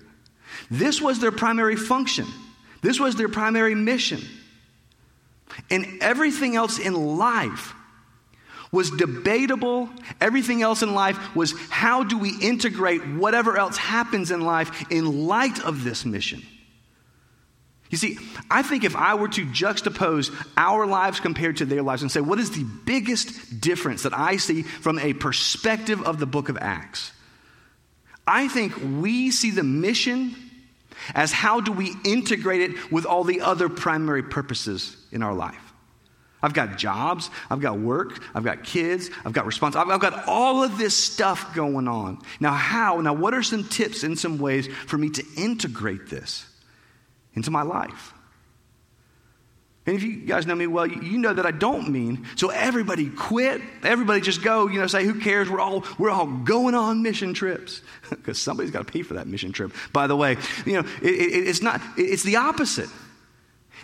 This 0.70 1.02
was 1.02 1.20
their 1.20 1.32
primary 1.32 1.76
function, 1.76 2.28
this 2.82 3.00
was 3.00 3.16
their 3.16 3.30
primary 3.30 3.76
mission. 3.76 4.22
And 5.70 6.02
everything 6.02 6.56
else 6.56 6.80
in 6.80 7.18
life 7.18 7.76
was 8.74 8.90
debatable. 8.92 9.88
Everything 10.20 10.62
else 10.62 10.82
in 10.82 10.94
life 10.94 11.34
was 11.36 11.54
how 11.70 12.04
do 12.04 12.18
we 12.18 12.36
integrate 12.42 13.08
whatever 13.08 13.56
else 13.56 13.78
happens 13.78 14.32
in 14.32 14.42
life 14.42 14.92
in 14.92 15.28
light 15.28 15.64
of 15.64 15.86
this 15.86 16.04
mission? 16.04 16.42
You 17.90 17.98
see, 17.98 18.18
I 18.50 18.64
think 18.64 18.84
if 18.84 18.96
I 18.96 19.14
were 19.14 19.28
to 19.28 19.46
juxtapose 19.46 20.34
our 20.58 20.88
lives 20.88 21.20
compared 21.20 21.58
to 21.58 21.66
their 21.66 21.84
lives 21.84 22.02
and 22.02 22.12
say, 22.12 22.22
what 22.22 22.40
is 22.40 22.50
the 22.50 22.64
biggest 22.64 23.62
difference 23.62 24.02
that 24.04 24.18
I 24.18 24.38
see 24.38 24.64
from 24.64 24.98
a 24.98 25.14
perspective 25.14 26.02
of 26.02 26.18
the 26.18 26.26
book 26.26 26.50
of 26.50 26.58
Acts? 26.58 27.12
I 28.26 28.48
think 28.48 28.74
we 29.00 29.30
see 29.30 29.52
the 29.52 29.64
mission 29.64 30.36
as 31.14 31.32
how 31.32 31.62
do 31.62 31.72
we 31.72 31.94
integrate 32.04 32.62
it 32.62 32.92
with 32.92 33.06
all 33.06 33.24
the 33.24 33.42
other 33.42 33.70
primary 33.70 34.24
purposes 34.24 34.98
in 35.12 35.22
our 35.22 35.36
life. 35.36 35.73
I've 36.44 36.54
got 36.54 36.78
jobs, 36.78 37.30
I've 37.50 37.62
got 37.62 37.80
work, 37.80 38.22
I've 38.36 38.44
got 38.44 38.64
kids, 38.64 39.10
I've 39.26 39.32
got 39.32 39.46
responsibility, 39.46 39.94
I've 39.94 40.02
got 40.02 40.28
all 40.28 40.62
of 40.62 40.78
this 40.78 40.96
stuff 40.96 41.56
going 41.56 41.88
on. 41.88 42.22
Now, 42.42 42.52
how? 42.52 43.00
Now, 43.00 43.14
what 43.14 43.34
are 43.34 43.42
some 43.42 43.64
tips 43.64 44.04
and 44.04 44.20
some 44.20 44.38
ways 44.38 44.68
for 44.68 44.98
me 44.98 45.10
to 45.12 45.24
integrate 45.38 46.08
this 46.10 46.46
into 47.34 47.50
my 47.50 47.62
life? 47.62 48.14
And 49.86 49.96
if 49.96 50.04
you 50.04 50.16
guys 50.18 50.48
know 50.48 50.56
me 50.56 50.66
well, 50.66 50.88
you 50.88 51.18
know 51.18 51.34
that 51.34 51.46
I 51.46 51.52
don't 51.52 51.90
mean 51.90 52.26
so 52.38 52.50
everybody 52.50 53.10
quit, 53.10 53.62
everybody 53.84 54.22
just 54.22 54.42
go, 54.42 54.68
you 54.68 54.80
know, 54.80 54.88
say 54.88 55.04
who 55.04 55.20
cares? 55.20 55.50
We're 55.50 55.60
all 55.60 55.84
we're 55.98 56.10
all 56.10 56.28
going 56.28 56.74
on 56.74 57.04
mission 57.04 57.34
trips 57.34 57.82
because 58.10 58.40
somebody's 58.40 58.72
got 58.72 58.88
to 58.88 58.92
pay 58.92 59.02
for 59.02 59.16
that 59.16 59.28
mission 59.28 59.52
trip. 59.52 59.74
By 59.92 60.08
the 60.08 60.16
way, 60.16 60.38
you 60.66 60.74
know, 60.74 60.88
it, 61.02 61.10
it, 61.10 61.48
it's 61.48 61.62
not. 61.62 61.82
It's 61.98 62.24
the 62.24 62.38
opposite. 62.38 62.90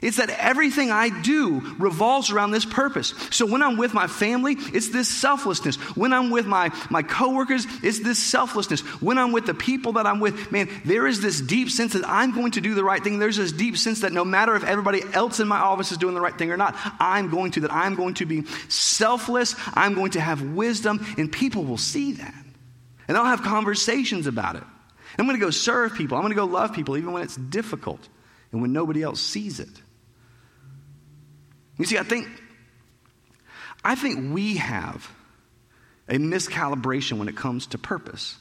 It's 0.02 0.18
that 0.18 0.30
everything 0.30 0.92
I 0.92 1.10
do 1.22 1.60
revolves 1.78 2.32
around 2.32 2.52
this 2.52 2.66
purpose. 2.66 3.14
So 3.32 3.46
when 3.46 3.62
I'm 3.62 3.76
with 3.76 3.94
my 3.94 4.08
family, 4.08 4.56
it's 4.58 4.90
this 4.90 5.10
selflessness. 5.10 5.76
When 5.96 6.14
I'm 6.14 6.30
with 6.30 6.46
my, 6.46 6.72
my 6.90 7.04
coworkers, 7.04 7.66
it's 7.84 8.00
this 8.00 8.18
selflessness. 8.18 8.82
When 9.02 9.18
I'm 9.18 9.34
with 9.34 9.46
the 9.46 9.54
people 9.54 9.94
that 9.94 10.08
I'm 10.08 10.22
with, 10.22 10.52
man, 10.52 10.70
there 10.86 11.06
is 11.06 11.22
this 11.22 11.42
deep 11.42 11.70
sense 11.70 11.94
that 11.94 12.08
I'm 12.08 12.32
going 12.32 12.52
to 12.52 12.62
do 12.62 12.76
the 12.76 12.84
right 12.84 13.04
thing. 13.04 13.20
There's 13.20 13.38
this 13.38 13.52
deep 13.52 13.78
sense 13.78 14.02
that 14.02 14.14
no 14.14 14.24
matter 14.24 14.56
if 14.56 14.64
everybody 14.64 15.02
else 15.14 15.42
in 15.42 15.48
my 15.48 15.60
office 15.60 15.92
is 15.92 15.98
doing 15.98 16.16
the 16.16 16.22
right 16.22 16.38
thing 16.38 16.52
or 16.52 16.58
not, 16.58 16.76
I'm 17.00 17.30
going 17.30 17.52
to, 17.52 17.62
that 17.62 17.74
I'm 17.74 17.96
going 17.96 18.14
to 18.16 18.26
be 18.26 18.46
selfless. 18.70 19.56
I'm 19.74 19.96
going 19.96 20.12
to 20.12 20.22
have 20.22 20.42
wisdom, 20.42 21.06
and 21.18 21.30
people 21.32 21.66
will 21.66 21.78
see 21.78 22.14
that. 22.14 22.34
And 23.10 23.18
I'll 23.18 23.26
have 23.26 23.42
conversations 23.42 24.28
about 24.28 24.56
it. 24.56 24.64
I'm 25.18 25.26
going 25.26 25.38
to 25.38 25.46
go 25.46 25.52
serve 25.52 25.96
people. 25.96 26.16
I'm 26.16 26.24
going 26.24 26.32
to 26.32 26.36
go 26.36 26.46
love 26.46 26.74
people, 26.74 26.96
even 26.96 27.12
when 27.12 27.24
it's 27.24 27.36
difficult 27.36 28.08
and 28.52 28.62
when 28.62 28.72
nobody 28.72 29.04
else 29.04 29.20
sees 29.20 29.60
it. 29.60 29.70
You 31.80 31.86
see, 31.86 31.98
I 31.98 32.04
think, 32.04 32.28
I 33.84 33.96
think 33.96 34.34
we 34.34 34.58
have 34.58 35.10
a 36.08 36.18
miscalibration 36.18 37.18
when 37.18 37.30
it 37.30 37.38
comes 37.38 37.68
to 37.68 37.78
purpose. 37.78 38.38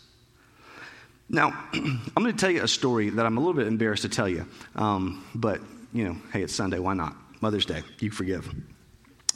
Now, 1.28 1.56
I'm 1.72 2.02
going 2.16 2.32
to 2.32 2.38
tell 2.38 2.50
you 2.50 2.62
a 2.62 2.68
story 2.68 3.10
that 3.10 3.24
I'm 3.24 3.36
a 3.36 3.40
little 3.40 3.54
bit 3.54 3.68
embarrassed 3.68 4.02
to 4.02 4.08
tell 4.08 4.28
you, 4.28 4.46
um, 4.74 5.24
but 5.34 5.60
you 5.92 6.04
know, 6.04 6.16
hey, 6.32 6.42
it's 6.42 6.54
Sunday, 6.54 6.78
why 6.80 6.94
not? 6.94 7.16
Mother's 7.40 7.64
Day, 7.64 7.82
you 8.00 8.10
forgive. 8.10 8.52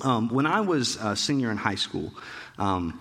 Um, 0.01 0.29
when 0.29 0.47
I 0.47 0.63
was 0.63 0.97
a 0.97 1.15
senior 1.15 1.51
in 1.53 1.57
high 1.57 1.77
school, 1.77 2.13
um, 2.59 3.01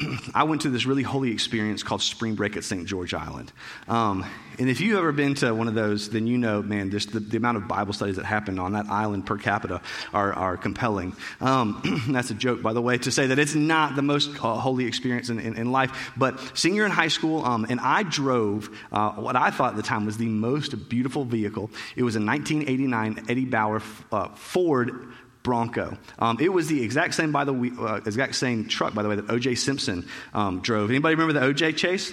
I 0.34 0.44
went 0.44 0.62
to 0.62 0.70
this 0.70 0.86
really 0.86 1.02
holy 1.02 1.30
experience 1.30 1.82
called 1.82 2.02
Spring 2.02 2.34
Break 2.34 2.56
at 2.56 2.64
St. 2.64 2.86
George 2.86 3.14
Island. 3.14 3.52
Um, 3.88 4.24
and 4.58 4.68
if 4.68 4.80
you've 4.80 4.98
ever 4.98 5.12
been 5.12 5.34
to 5.36 5.54
one 5.54 5.68
of 5.68 5.74
those, 5.74 6.10
then 6.10 6.26
you 6.26 6.36
know, 6.36 6.62
man, 6.62 6.90
the, 6.90 6.98
the, 6.98 7.36
amount 7.36 7.56
of 7.56 7.66
Bible 7.66 7.92
studies 7.92 8.16
that 8.16 8.26
happen 8.26 8.58
on 8.58 8.72
that 8.72 8.86
island 8.86 9.24
per 9.24 9.38
capita 9.38 9.80
are, 10.12 10.32
are 10.32 10.56
compelling. 10.56 11.16
Um, 11.40 12.02
that's 12.08 12.30
a 12.30 12.34
joke, 12.34 12.60
by 12.60 12.72
the 12.72 12.82
way, 12.82 12.98
to 12.98 13.10
say 13.10 13.28
that 13.28 13.38
it's 13.38 13.54
not 13.54 13.96
the 13.96 14.02
most 14.02 14.30
uh, 14.30 14.54
holy 14.54 14.84
experience 14.84 15.30
in, 15.30 15.40
in, 15.40 15.56
in, 15.56 15.72
life. 15.72 16.12
But 16.16 16.40
senior 16.58 16.84
in 16.84 16.90
high 16.90 17.08
school, 17.08 17.44
um, 17.44 17.66
and 17.68 17.80
I 17.80 18.02
drove 18.02 18.70
uh, 18.92 19.12
what 19.12 19.36
I 19.36 19.50
thought 19.50 19.70
at 19.70 19.76
the 19.76 19.82
time 19.82 20.04
was 20.04 20.18
the 20.18 20.28
most 20.28 20.88
beautiful 20.88 21.24
vehicle. 21.24 21.70
It 21.96 22.02
was 22.02 22.16
a 22.16 22.20
1989 22.20 23.26
Eddie 23.28 23.44
Bauer 23.46 23.80
uh, 24.12 24.28
Ford 24.34 25.08
Bronco. 25.42 25.96
Um, 26.18 26.38
it 26.40 26.52
was 26.52 26.66
the 26.68 26.82
exact 26.82 27.14
same, 27.14 27.32
by 27.32 27.44
the 27.44 27.54
uh, 27.54 28.00
exact 28.06 28.34
same 28.34 28.68
truck, 28.68 28.94
by 28.94 29.02
the 29.02 29.08
way, 29.08 29.16
that 29.16 29.30
O.J. 29.30 29.54
Simpson 29.54 30.06
um, 30.34 30.60
drove. 30.60 30.90
Anybody 30.90 31.14
remember 31.14 31.38
the 31.38 31.46
O.J. 31.46 31.72
chase? 31.72 32.12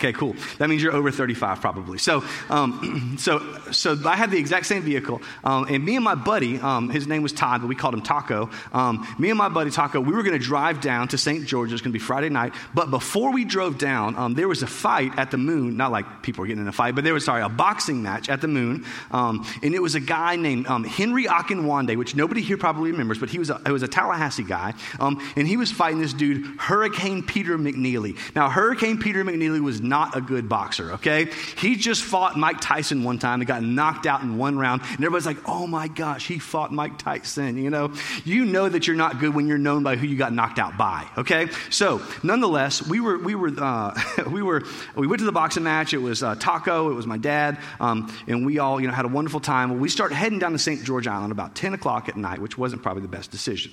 Okay, 0.00 0.14
cool. 0.14 0.34
That 0.56 0.70
means 0.70 0.82
you're 0.82 0.94
over 0.94 1.10
35 1.10 1.60
probably. 1.60 1.98
So, 1.98 2.24
um, 2.48 3.16
so, 3.18 3.40
so 3.70 3.98
I 4.06 4.16
had 4.16 4.30
the 4.30 4.38
exact 4.38 4.64
same 4.64 4.80
vehicle, 4.80 5.20
um, 5.44 5.66
and 5.68 5.84
me 5.84 5.94
and 5.94 6.02
my 6.02 6.14
buddy, 6.14 6.58
um, 6.58 6.88
his 6.88 7.06
name 7.06 7.22
was 7.22 7.34
Todd, 7.34 7.60
but 7.60 7.66
we 7.66 7.74
called 7.74 7.92
him 7.92 8.00
Taco. 8.00 8.48
Um, 8.72 9.06
me 9.18 9.28
and 9.28 9.36
my 9.36 9.50
buddy 9.50 9.70
Taco, 9.70 10.00
we 10.00 10.14
were 10.14 10.22
going 10.22 10.38
to 10.38 10.42
drive 10.42 10.80
down 10.80 11.08
to 11.08 11.18
St. 11.18 11.46
George. 11.46 11.70
It's 11.70 11.82
going 11.82 11.92
to 11.92 11.98
be 11.98 12.02
Friday 12.02 12.30
night, 12.30 12.54
but 12.72 12.90
before 12.90 13.30
we 13.30 13.44
drove 13.44 13.76
down, 13.76 14.16
um, 14.16 14.32
there 14.32 14.48
was 14.48 14.62
a 14.62 14.66
fight 14.66 15.18
at 15.18 15.30
the 15.30 15.36
Moon. 15.36 15.76
Not 15.76 15.92
like 15.92 16.22
people 16.22 16.40
were 16.40 16.46
getting 16.46 16.62
in 16.62 16.68
a 16.68 16.72
fight, 16.72 16.94
but 16.94 17.04
there 17.04 17.12
was 17.12 17.26
sorry 17.26 17.42
a 17.42 17.50
boxing 17.50 18.02
match 18.02 18.30
at 18.30 18.40
the 18.40 18.48
Moon, 18.48 18.86
um, 19.10 19.46
and 19.62 19.74
it 19.74 19.82
was 19.82 19.96
a 19.96 20.00
guy 20.00 20.36
named 20.36 20.66
Henry 20.86 21.26
Akinwande, 21.26 21.94
which 21.98 22.16
nobody 22.16 22.40
here 22.40 22.56
probably 22.56 22.90
remembers, 22.90 23.18
but 23.18 23.28
he 23.28 23.38
was 23.38 23.50
a, 23.50 23.60
it 23.66 23.70
was 23.70 23.82
a 23.82 23.88
Tallahassee 23.88 24.44
guy, 24.44 24.72
and 24.98 25.46
he 25.46 25.58
was 25.58 25.70
fighting 25.70 26.00
this 26.00 26.14
dude 26.14 26.46
Hurricane 26.58 27.22
Peter 27.22 27.58
McNeeley. 27.58 28.16
Now, 28.34 28.48
Hurricane 28.48 28.96
Peter 28.96 29.22
McNeeley 29.26 29.60
was 29.60 29.82
not 29.90 30.16
a 30.16 30.22
good 30.22 30.48
boxer, 30.48 30.92
okay? 30.92 31.28
He 31.58 31.76
just 31.76 32.02
fought 32.02 32.38
Mike 32.38 32.62
Tyson 32.62 33.04
one 33.04 33.18
time 33.18 33.40
and 33.40 33.46
got 33.46 33.62
knocked 33.62 34.06
out 34.06 34.22
in 34.22 34.38
one 34.38 34.56
round. 34.56 34.80
And 34.82 35.04
everybody's 35.04 35.26
like, 35.26 35.46
oh 35.46 35.66
my 35.66 35.88
gosh, 35.88 36.26
he 36.26 36.38
fought 36.38 36.72
Mike 36.72 36.96
Tyson, 36.96 37.58
you 37.58 37.68
know? 37.68 37.92
You 38.24 38.46
know 38.46 38.68
that 38.68 38.86
you're 38.86 38.96
not 38.96 39.18
good 39.18 39.34
when 39.34 39.46
you're 39.46 39.58
known 39.58 39.82
by 39.82 39.96
who 39.96 40.06
you 40.06 40.16
got 40.16 40.32
knocked 40.32 40.58
out 40.58 40.78
by, 40.78 41.06
okay? 41.18 41.48
So, 41.68 42.00
nonetheless, 42.22 42.86
we 42.86 43.00
were, 43.00 43.18
we 43.18 43.34
were, 43.34 43.52
uh, 43.58 44.00
we 44.30 44.42
were, 44.42 44.62
we 44.94 45.06
went 45.06 45.18
to 45.18 45.26
the 45.26 45.32
boxing 45.32 45.64
match. 45.64 45.92
It 45.92 45.98
was 45.98 46.22
uh, 46.22 46.36
Taco, 46.36 46.90
it 46.90 46.94
was 46.94 47.06
my 47.06 47.18
dad, 47.18 47.58
um, 47.80 48.10
and 48.26 48.46
we 48.46 48.58
all, 48.58 48.80
you 48.80 48.86
know, 48.86 48.94
had 48.94 49.04
a 49.04 49.08
wonderful 49.08 49.40
time. 49.40 49.70
Well, 49.70 49.78
we 49.80 49.90
start 49.90 50.12
heading 50.12 50.38
down 50.38 50.52
to 50.52 50.58
St. 50.58 50.82
George 50.84 51.06
Island 51.06 51.32
about 51.32 51.54
10 51.54 51.74
o'clock 51.74 52.08
at 52.08 52.16
night, 52.16 52.38
which 52.38 52.56
wasn't 52.56 52.82
probably 52.82 53.02
the 53.02 53.08
best 53.08 53.30
decision. 53.30 53.72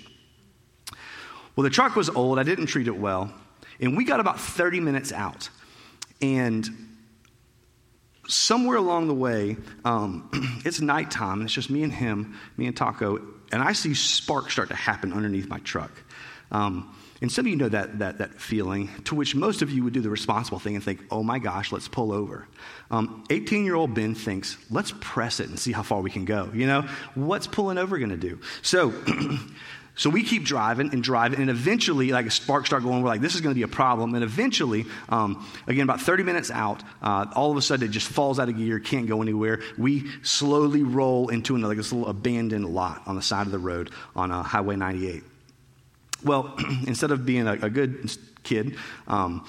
Well, 1.56 1.64
the 1.64 1.70
truck 1.70 1.96
was 1.96 2.10
old. 2.10 2.38
I 2.38 2.44
didn't 2.44 2.68
treat 2.68 2.88
it 2.88 2.98
well. 2.98 3.32
And 3.80 3.96
we 3.96 4.06
got 4.06 4.20
about 4.20 4.40
30 4.40 4.80
minutes 4.80 5.12
out. 5.12 5.50
And 6.22 6.68
somewhere 8.28 8.78
along 8.78 9.08
the 9.08 9.14
way, 9.14 9.58
um, 9.86 10.30
it's 10.66 10.82
nighttime, 10.82 11.40
and 11.40 11.44
it's 11.44 11.54
just 11.54 11.70
me 11.70 11.84
and 11.84 11.94
him, 11.94 12.38
me 12.58 12.68
and 12.68 12.76
Taco, 12.76 13.20
and 13.52 13.62
I 13.62 13.74
see 13.74 13.94
sparks 13.94 14.54
start 14.54 14.70
to 14.70 14.76
happen 14.76 15.14
underneath 15.14 15.48
my 15.48 15.60
truck. 15.60 15.92
Um, 16.52 16.94
and 17.22 17.32
some 17.32 17.46
of 17.46 17.50
you 17.50 17.56
know 17.56 17.70
that, 17.70 18.00
that, 18.00 18.20
that 18.20 18.40
feeling, 18.40 18.90
to 19.06 19.16
which 19.16 19.34
most 19.34 19.62
of 19.62 19.72
you 19.72 19.84
would 19.84 19.94
do 19.94 20.02
the 20.02 20.10
responsible 20.10 20.60
thing 20.60 20.76
and 20.76 20.84
think, 20.84 21.04
oh 21.10 21.24
my 21.24 21.40
gosh, 21.40 21.72
let's 21.72 21.88
pull 21.88 22.12
over. 22.12 22.48
18 22.92 23.60
um, 23.60 23.66
year 23.66 23.76
old 23.76 23.94
Ben 23.96 24.14
thinks, 24.14 24.58
let's 24.70 24.94
press 25.00 25.40
it 25.40 25.50
and 25.50 25.60
see 25.60 25.72
how 25.72 25.82
far 25.82 26.02
we 26.02 26.12
can 26.12 26.26
go. 26.26 26.52
You 26.54 26.68
know, 26.68 26.82
what's 27.16 27.48
pulling 27.48 27.78
over 27.78 27.98
going 27.98 28.12
to 28.12 28.18
do? 28.18 28.40
So, 28.62 28.94
So 29.98 30.12
we 30.12 30.22
keep 30.22 30.44
driving 30.44 30.94
and 30.94 31.04
driving, 31.04 31.42
and 31.42 31.50
eventually, 31.50 32.12
like 32.12 32.28
a 32.28 32.32
spark 32.32 32.68
start 32.68 32.84
going, 32.84 33.02
we're 33.02 33.10
like, 33.10 33.20
this 33.20 33.34
is 33.34 33.42
going 33.42 33.54
to 33.54 33.58
be 33.58 33.64
a 33.64 33.68
problem. 33.68 34.14
And 34.14 34.24
eventually, 34.24 34.86
um, 35.10 35.46
again, 35.66 35.84
about 35.84 36.00
30 36.00 36.22
minutes 36.22 36.52
out, 36.52 36.84
uh, 37.02 37.26
all 37.36 37.50
of 37.50 37.58
a 37.58 37.62
sudden 37.64 37.88
it 37.88 37.92
just 37.92 38.08
falls 38.08 38.40
out 38.40 38.48
of 38.48 38.58
gear, 38.58 38.80
can't 38.80 39.08
go 39.08 39.24
anywhere. 39.24 39.60
We 39.76 40.06
slowly 40.22 40.84
roll 40.84 41.30
into 41.30 41.56
another, 41.56 41.70
like 41.70 41.78
this 41.78 41.92
little 41.92 42.10
abandoned 42.10 42.68
lot 42.68 43.02
on 43.08 43.16
the 43.16 43.24
side 43.24 43.48
of 43.48 43.52
the 43.52 43.60
road 43.60 43.90
on 44.16 44.32
uh, 44.32 44.44
Highway 44.44 44.76
98. 44.76 45.24
Well, 46.24 46.56
instead 46.88 47.10
of 47.10 47.26
being 47.26 47.48
a, 47.48 47.54
a 47.54 47.70
good 47.70 48.16
kid, 48.44 48.76
um, 49.08 49.48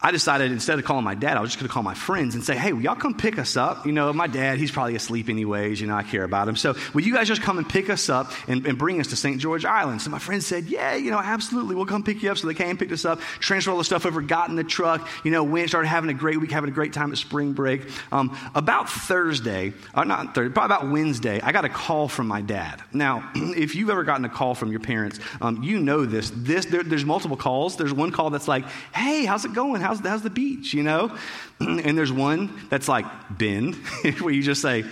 I 0.00 0.10
decided 0.10 0.52
instead 0.52 0.78
of 0.78 0.84
calling 0.84 1.04
my 1.04 1.14
dad, 1.14 1.38
I 1.38 1.40
was 1.40 1.50
just 1.50 1.58
going 1.60 1.68
to 1.68 1.72
call 1.72 1.82
my 1.82 1.94
friends 1.94 2.34
and 2.34 2.44
say, 2.44 2.56
hey, 2.56 2.74
will 2.74 2.82
y'all 2.82 2.94
come 2.94 3.14
pick 3.14 3.38
us 3.38 3.56
up? 3.56 3.86
You 3.86 3.92
know, 3.92 4.12
my 4.12 4.26
dad, 4.26 4.58
he's 4.58 4.70
probably 4.70 4.96
asleep 4.96 5.30
anyways. 5.30 5.80
You 5.80 5.86
know, 5.86 5.94
I 5.94 6.02
care 6.02 6.24
about 6.24 6.46
him. 6.46 6.56
So 6.56 6.74
will 6.92 7.00
you 7.00 7.14
guys 7.14 7.26
just 7.26 7.40
come 7.40 7.56
and 7.56 7.66
pick 7.66 7.88
us 7.88 8.10
up 8.10 8.30
and, 8.46 8.66
and 8.66 8.76
bring 8.76 9.00
us 9.00 9.06
to 9.08 9.16
St. 9.16 9.40
George 9.40 9.64
Island? 9.64 10.02
So 10.02 10.10
my 10.10 10.18
friends 10.18 10.46
said, 10.46 10.64
yeah, 10.64 10.94
you 10.94 11.10
know, 11.10 11.18
absolutely. 11.18 11.74
We'll 11.74 11.86
come 11.86 12.02
pick 12.02 12.22
you 12.22 12.30
up. 12.30 12.36
So 12.36 12.46
they 12.46 12.52
came, 12.52 12.76
picked 12.76 12.92
us 12.92 13.06
up, 13.06 13.20
transferred 13.38 13.70
all 13.70 13.78
the 13.78 13.84
stuff 13.84 14.04
over, 14.04 14.20
got 14.20 14.50
in 14.50 14.56
the 14.56 14.64
truck, 14.64 15.08
you 15.24 15.30
know, 15.30 15.42
went, 15.42 15.70
started 15.70 15.88
having 15.88 16.10
a 16.10 16.14
great 16.14 16.38
week, 16.38 16.50
having 16.50 16.68
a 16.68 16.74
great 16.74 16.92
time 16.92 17.10
at 17.10 17.16
spring 17.16 17.54
break. 17.54 17.82
Um, 18.12 18.36
about 18.54 18.90
Thursday, 18.90 19.72
or 19.94 20.02
uh, 20.02 20.04
not 20.04 20.34
Thursday, 20.34 20.52
probably 20.52 20.76
about 20.76 20.92
Wednesday, 20.92 21.40
I 21.40 21.52
got 21.52 21.64
a 21.64 21.70
call 21.70 22.08
from 22.08 22.26
my 22.26 22.42
dad. 22.42 22.82
Now, 22.92 23.30
if 23.34 23.74
you've 23.74 23.88
ever 23.88 24.04
gotten 24.04 24.26
a 24.26 24.28
call 24.28 24.54
from 24.54 24.70
your 24.70 24.80
parents, 24.80 25.18
um, 25.40 25.62
you 25.62 25.80
know 25.80 26.04
this. 26.04 26.30
This 26.34 26.66
there, 26.66 26.82
There's 26.82 27.06
multiple 27.06 27.38
calls. 27.38 27.78
There's 27.78 27.94
one 27.94 28.10
call 28.12 28.28
that's 28.28 28.48
like, 28.48 28.66
hey, 28.94 29.24
how's 29.24 29.46
it 29.46 29.54
going? 29.54 29.80
How's, 29.80 29.93
how's 30.00 30.22
the 30.22 30.30
beach? 30.30 30.74
you 30.74 30.82
know? 30.82 31.16
and 31.60 31.96
there's 31.96 32.12
one 32.12 32.68
that's 32.68 32.88
like, 32.88 33.06
Ben, 33.30 33.72
where 34.20 34.32
you 34.32 34.42
just 34.42 34.60
say, 34.60 34.84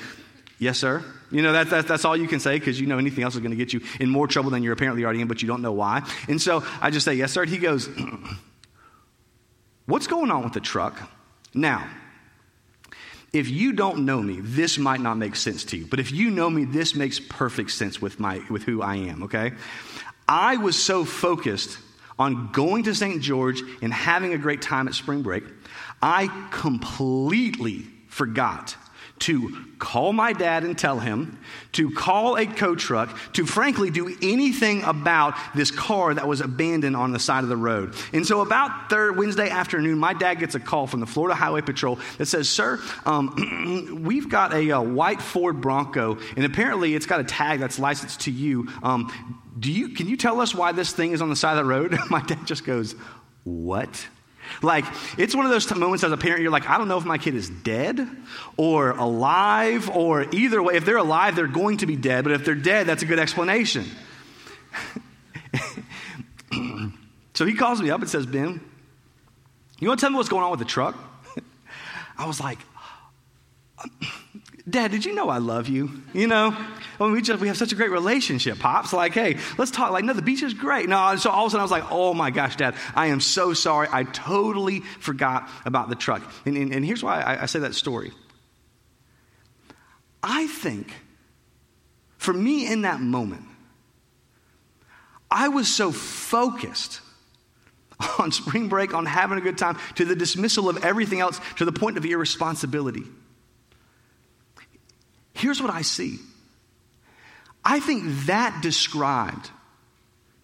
yes, 0.59 0.79
sir. 0.79 1.05
You 1.31 1.43
know, 1.43 1.53
that, 1.53 1.71
that, 1.71 1.89
that's 1.89 2.05
all 2.05 2.17
you 2.17 2.29
can 2.29 2.41
say 2.41 2.59
because 2.59 2.79
you 2.81 2.87
know 2.87 2.99
anything 2.99 3.25
else 3.25 3.35
is 3.35 3.41
going 3.41 3.53
to 3.53 3.57
get 3.57 3.73
you 3.73 3.81
in 3.99 4.11
more 4.11 4.27
trouble 4.27 4.51
than 4.51 4.63
you're 4.63 4.75
apparently 4.75 5.05
already 5.05 5.23
in, 5.23 5.29
but 5.29 5.43
you 5.43 5.49
don't 5.49 5.63
know 5.63 5.73
why. 5.73 6.07
And 6.29 6.41
so 6.41 6.65
I 6.81 6.91
just 6.91 7.05
say, 7.05 7.15
yes, 7.15 7.33
sir. 7.33 7.45
He 7.45 7.59
goes, 7.59 7.89
what's 9.87 10.07
going 10.07 10.31
on 10.31 10.45
with 10.45 10.53
the 10.53 10.61
truck? 10.61 11.01
Now, 11.55 11.89
if 13.33 13.49
you 13.49 13.73
don't 13.73 14.05
know 14.05 14.21
me, 14.23 14.41
this 14.41 14.77
might 14.77 15.01
not 15.01 15.17
make 15.17 15.37
sense 15.37 15.65
to 15.65 15.79
you. 15.79 15.87
But 15.87 16.01
if 16.01 16.13
you 16.13 16.31
know 16.31 16.51
me, 16.51 16.67
this 16.67 16.95
makes 16.95 17.19
perfect 17.19 17.71
sense 17.71 18.01
with, 18.01 18.21
my, 18.21 18.43
with 18.51 18.65
who 18.65 18.83
I 18.83 18.97
am, 18.97 19.23
okay? 19.25 19.53
I 20.29 20.59
was 20.59 20.83
so 20.83 21.05
focused 21.07 21.79
on 22.19 22.51
going 22.53 22.85
to 22.85 22.95
St. 22.95 23.23
George 23.23 23.63
and 23.81 23.93
having 23.93 24.33
a 24.33 24.39
great 24.39 24.63
time 24.63 24.89
at 24.89 24.95
spring 24.95 25.23
break 25.23 25.45
I 26.03 26.49
completely 26.51 27.87
forgot 28.09 28.77
to 29.23 29.57
call 29.79 30.13
my 30.13 30.33
dad 30.33 30.65
and 30.65 30.77
tell 30.77 30.99
him, 30.99 31.39
to 31.71 31.93
call 31.93 32.37
a 32.37 32.45
tow 32.45 32.75
truck, 32.75 33.17
to 33.35 33.47
frankly 33.47 33.89
do 33.89 34.17
anything 34.21 34.83
about 34.83 35.35
this 35.55 35.71
car 35.71 36.13
that 36.13 36.27
was 36.27 36.41
abandoned 36.41 36.97
on 36.97 37.13
the 37.13 37.21
side 37.21 37.45
of 37.45 37.49
the 37.49 37.57
road. 37.57 37.95
And 38.13 38.27
so, 38.27 38.41
about 38.41 38.91
third 38.91 39.17
Wednesday 39.17 39.49
afternoon, 39.49 39.99
my 39.99 40.13
dad 40.13 40.35
gets 40.41 40.57
a 40.57 40.61
call 40.61 40.89
from 40.89 40.99
the 40.99 41.07
Florida 41.07 41.37
Highway 41.37 41.61
Patrol 41.61 42.01
that 42.19 42.27
says, 42.27 42.49
"Sir, 42.49 42.81
um, 43.07 44.01
we've 44.05 44.29
got 44.29 44.53
a, 44.53 44.71
a, 44.71 44.79
uh, 44.79 44.83
white 44.83 45.23
Ford 45.23 45.61
Bronco, 45.61 46.19
and 46.37 46.45
apparently 46.45 46.95
it's 46.95 47.07
got 47.07 47.21
a 47.21 47.25
tag 47.25 47.61
that's 47.61 47.79
licensed 47.79 48.23
to 48.23 48.33
you. 48.33 48.69
Um, 48.83 49.42
do 49.59 49.71
you 49.71 49.91
can 49.91 50.09
you 50.09 50.17
tell 50.17 50.41
us 50.41 50.55
why 50.55 50.73
this 50.73 50.93
thing 50.93 51.13
is 51.13 51.23
on 51.23 51.29
the 51.31 51.37
side 51.37 51.53
of 51.53 51.65
the 51.65 51.65
road?" 51.65 51.99
my 52.11 52.23
dad 52.23 52.47
just 52.47 52.65
goes, 52.65 52.95
"What?" 53.45 54.07
Like, 54.61 54.85
it's 55.17 55.35
one 55.35 55.47
of 55.47 55.53
those 55.53 55.73
moments 55.75 56.05
as 56.05 56.13
a 56.13 56.17
parent, 56.17 56.43
you're 56.43 56.51
like, 56.51 56.69
I 56.69 56.77
don't 56.77 56.89
know 56.89 56.99
if 56.99 57.05
my 57.05 57.17
kid 57.17 57.35
is 57.35 57.49
dead 57.49 58.07
or 58.57 58.91
alive, 58.91 59.89
or 59.89 60.27
either 60.33 60.63
way. 60.63 60.75
If 60.75 60.85
they're 60.85 60.97
alive, 60.97 61.37
they're 61.37 61.47
going 61.47 61.79
to 61.79 61.87
be 61.87 61.97
dead, 61.97 62.25
but 62.25 62.33
if 62.33 62.45
they're 62.45 62.55
dead, 62.55 62.87
that's 62.87 63.03
a 63.03 63.07
good 63.07 63.19
explanation. 63.19 63.87
so 67.35 67.47
he 67.47 67.55
calls 67.55 67.81
me 67.81 67.91
up 67.91 68.01
and 68.01 68.11
says, 68.11 68.27
Ben, 68.27 68.61
you 69.79 69.89
want 69.89 70.01
to 70.01 70.05
tell 70.05 70.11
me 70.11 70.17
what's 70.17 70.29
going 70.29 70.45
on 70.45 70.51
with 70.51 70.61
the 70.61 70.67
truck? 70.67 70.97
I 72.19 72.27
was 72.27 72.41
like, 72.41 72.59
Dad, 74.69 74.93
did 74.93 75.05
you 75.05 75.13
know 75.13 75.29
I 75.29 75.39
love 75.39 75.69
you? 75.69 75.91
You 76.13 76.29
know, 76.29 76.57
I 77.01 77.05
mean, 77.05 77.13
we 77.13 77.21
just 77.21 77.41
we 77.41 77.49
have 77.49 77.57
such 77.57 77.73
a 77.73 77.75
great 77.75 77.91
relationship, 77.91 78.61
pops. 78.61 78.93
Like, 78.93 79.13
hey, 79.13 79.39
let's 79.59 79.73
talk. 79.73 79.91
Like, 79.91 80.05
no, 80.05 80.13
the 80.13 80.23
beach 80.23 80.43
is 80.43 80.55
great. 80.55 80.89
No, 80.89 81.17
so 81.17 81.31
all 81.31 81.47
of 81.47 81.49
a 81.49 81.51
sudden 81.51 81.61
I 81.61 81.65
was 81.65 81.73
like, 81.73 81.91
oh 81.91 82.15
my 82.15 82.31
gosh, 82.31 82.55
Dad, 82.55 82.77
I 82.95 83.07
am 83.07 83.19
so 83.19 83.55
sorry. 83.55 83.89
I 83.91 84.05
totally 84.05 84.81
forgot 85.01 85.49
about 85.65 85.89
the 85.89 85.97
truck. 85.97 86.23
And, 86.47 86.57
and, 86.57 86.73
and 86.73 86.85
here's 86.85 87.03
why 87.03 87.21
I, 87.21 87.43
I 87.43 87.47
say 87.47 87.59
that 87.61 87.75
story. 87.75 88.13
I 90.23 90.47
think, 90.47 90.93
for 92.17 92.33
me 92.33 92.71
in 92.71 92.83
that 92.83 93.01
moment, 93.01 93.45
I 95.29 95.49
was 95.49 95.75
so 95.75 95.91
focused 95.91 97.01
on 98.21 98.31
spring 98.33 98.69
break, 98.69 98.95
on 98.95 99.07
having 99.07 99.39
a 99.39 99.41
good 99.41 99.59
time, 99.59 99.77
to 99.97 100.05
the 100.05 100.15
dismissal 100.15 100.69
of 100.69 100.85
everything 100.85 101.19
else, 101.19 101.41
to 101.57 101.65
the 101.65 101.73
point 101.73 101.97
of 101.97 102.05
irresponsibility 102.05 103.03
Here's 105.35 105.61
what 105.61 105.71
I 105.71 105.83
see 105.83 106.19
I 107.65 107.81
think 107.81 108.27
that 108.27 108.63
described 108.63 109.51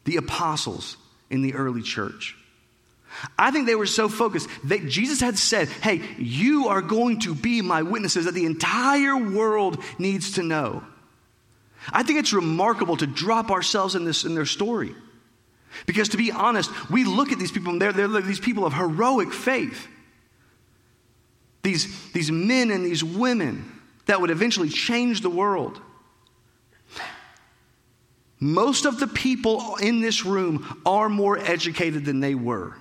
the 0.05 0.17
apostles 0.17 0.97
in 1.31 1.43
the 1.43 1.55
early 1.55 1.83
church. 1.83 2.37
I 3.39 3.51
think 3.51 3.67
they 3.67 3.75
were 3.75 3.87
so 3.87 4.09
focused 4.09 4.49
that 4.65 4.87
Jesus 4.87 5.21
had 5.21 5.39
said, 5.39 5.69
Hey, 5.69 6.03
you 6.19 6.69
are 6.69 6.83
going 6.83 7.21
to 7.21 7.35
be 7.35 7.63
my 7.63 7.83
witnesses 7.83 8.27
that 8.27 8.35
the 8.35 8.45
entire 8.45 9.17
world 9.17 9.83
needs 9.99 10.33
to 10.33 10.43
know. 10.43 10.83
I 11.93 12.03
think 12.03 12.19
it's 12.19 12.33
remarkable 12.33 12.97
to 12.99 13.07
drop 13.07 13.51
ourselves 13.51 13.95
in, 13.95 14.05
this, 14.05 14.25
in 14.25 14.35
their 14.35 14.47
story. 14.47 14.95
Because 15.87 16.11
to 16.11 16.17
be 16.17 16.33
honest, 16.33 16.71
we 16.91 17.05
look 17.05 17.33
at 17.33 17.39
these 17.39 17.53
people 17.53 17.73
and 17.73 17.81
they're, 17.81 17.93
they're 17.93 18.09
these 18.09 18.41
people 18.41 18.65
of 18.65 18.73
heroic 18.73 19.33
faith. 19.33 19.87
These, 21.63 22.13
these 22.13 22.31
men 22.31 22.71
and 22.71 22.85
these 22.85 23.03
women 23.03 23.78
that 24.09 24.21
would 24.21 24.31
eventually 24.31 24.71
change 24.71 25.21
the 25.21 25.31
world. 25.31 25.81
Most 28.41 28.87
of 28.87 28.99
the 28.99 29.07
people 29.07 29.77
in 29.77 30.01
this 30.01 30.25
room 30.25 30.81
are 30.85 31.09
more 31.09 31.39
educated 31.39 32.05
than 32.05 32.21
they 32.21 32.35
were, 32.35 32.75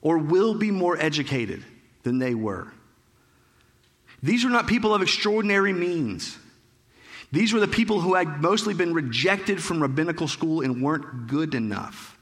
or 0.00 0.18
will 0.18 0.54
be 0.54 0.70
more 0.70 0.96
educated 0.96 1.64
than 2.02 2.18
they 2.18 2.34
were. 2.34 2.72
These 4.22 4.44
are 4.44 4.50
not 4.50 4.66
people 4.66 4.94
of 4.94 5.02
extraordinary 5.02 5.72
means. 5.72 6.36
These 7.30 7.52
were 7.52 7.60
the 7.60 7.68
people 7.68 8.00
who 8.00 8.14
had 8.14 8.40
mostly 8.40 8.72
been 8.74 8.94
rejected 8.94 9.62
from 9.62 9.82
rabbinical 9.82 10.26
school 10.26 10.62
and 10.62 10.82
weren't 10.82 11.26
good 11.26 11.54
enough. 11.54 12.17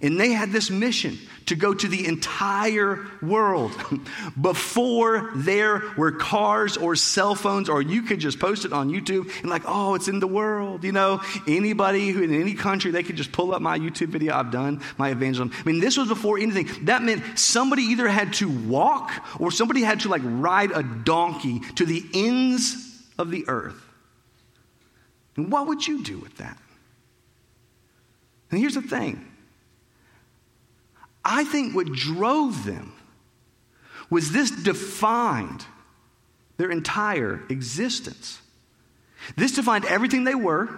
And 0.00 0.18
they 0.18 0.32
had 0.32 0.50
this 0.50 0.70
mission 0.70 1.18
to 1.46 1.56
go 1.56 1.74
to 1.74 1.88
the 1.88 2.06
entire 2.06 3.04
world. 3.20 3.72
Before 4.40 5.30
there 5.34 5.82
were 5.96 6.12
cars 6.12 6.76
or 6.76 6.96
cell 6.96 7.34
phones, 7.34 7.68
or 7.68 7.82
you 7.82 8.02
could 8.02 8.20
just 8.20 8.38
post 8.38 8.64
it 8.64 8.72
on 8.72 8.90
YouTube 8.90 9.30
and, 9.42 9.50
like, 9.50 9.62
oh, 9.66 9.94
it's 9.94 10.08
in 10.08 10.20
the 10.20 10.26
world. 10.26 10.84
You 10.84 10.92
know, 10.92 11.20
anybody 11.46 12.10
who 12.10 12.22
in 12.22 12.32
any 12.32 12.54
country, 12.54 12.90
they 12.90 13.02
could 13.02 13.16
just 13.16 13.32
pull 13.32 13.54
up 13.54 13.60
my 13.60 13.78
YouTube 13.78 14.08
video 14.08 14.34
I've 14.34 14.50
done, 14.50 14.80
my 14.98 15.10
evangelism. 15.10 15.52
I 15.54 15.64
mean, 15.64 15.80
this 15.80 15.96
was 15.96 16.08
before 16.08 16.38
anything. 16.38 16.86
That 16.86 17.02
meant 17.02 17.38
somebody 17.38 17.82
either 17.82 18.08
had 18.08 18.32
to 18.34 18.48
walk 18.48 19.12
or 19.38 19.50
somebody 19.50 19.82
had 19.82 20.00
to, 20.00 20.08
like, 20.08 20.22
ride 20.24 20.70
a 20.70 20.82
donkey 20.82 21.60
to 21.76 21.84
the 21.84 22.04
ends 22.14 23.02
of 23.18 23.30
the 23.30 23.44
earth. 23.48 23.80
And 25.36 25.50
what 25.50 25.66
would 25.66 25.86
you 25.86 26.02
do 26.02 26.18
with 26.18 26.36
that? 26.38 26.58
And 28.50 28.60
here's 28.60 28.74
the 28.74 28.82
thing 28.82 29.26
I 31.24 31.44
think 31.44 31.74
what 31.74 31.92
drove 31.92 32.64
them 32.64 32.92
was 34.10 34.32
this 34.32 34.50
defined 34.50 35.64
their 36.56 36.70
entire 36.70 37.42
existence. 37.48 38.40
This 39.36 39.52
defined 39.52 39.84
everything 39.84 40.24
they 40.24 40.34
were, 40.34 40.68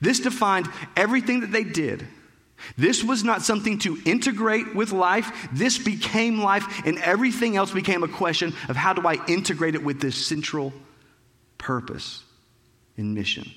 this 0.00 0.20
defined 0.20 0.68
everything 0.96 1.40
that 1.40 1.52
they 1.52 1.64
did. 1.64 2.06
This 2.78 3.04
was 3.04 3.24
not 3.24 3.42
something 3.42 3.78
to 3.80 3.98
integrate 4.04 4.74
with 4.74 4.92
life. 4.92 5.48
This 5.52 5.76
became 5.76 6.40
life, 6.40 6.86
and 6.86 6.98
everything 6.98 7.56
else 7.56 7.72
became 7.72 8.02
a 8.02 8.08
question 8.08 8.54
of 8.68 8.76
how 8.76 8.92
do 8.92 9.06
I 9.06 9.18
integrate 9.26 9.74
it 9.74 9.84
with 9.84 10.00
this 10.00 10.26
central 10.26 10.72
purpose 11.58 12.22
and 12.96 13.14
mission. 13.14 13.50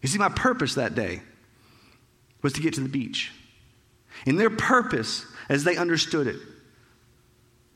You 0.00 0.08
see, 0.08 0.18
my 0.18 0.28
purpose 0.28 0.76
that 0.76 0.94
day 0.94 1.22
was 2.40 2.54
to 2.54 2.62
get 2.62 2.74
to 2.74 2.80
the 2.80 2.88
beach. 2.88 3.32
And 4.26 4.38
their 4.38 4.50
purpose, 4.50 5.24
as 5.48 5.64
they 5.64 5.76
understood 5.76 6.26
it, 6.26 6.36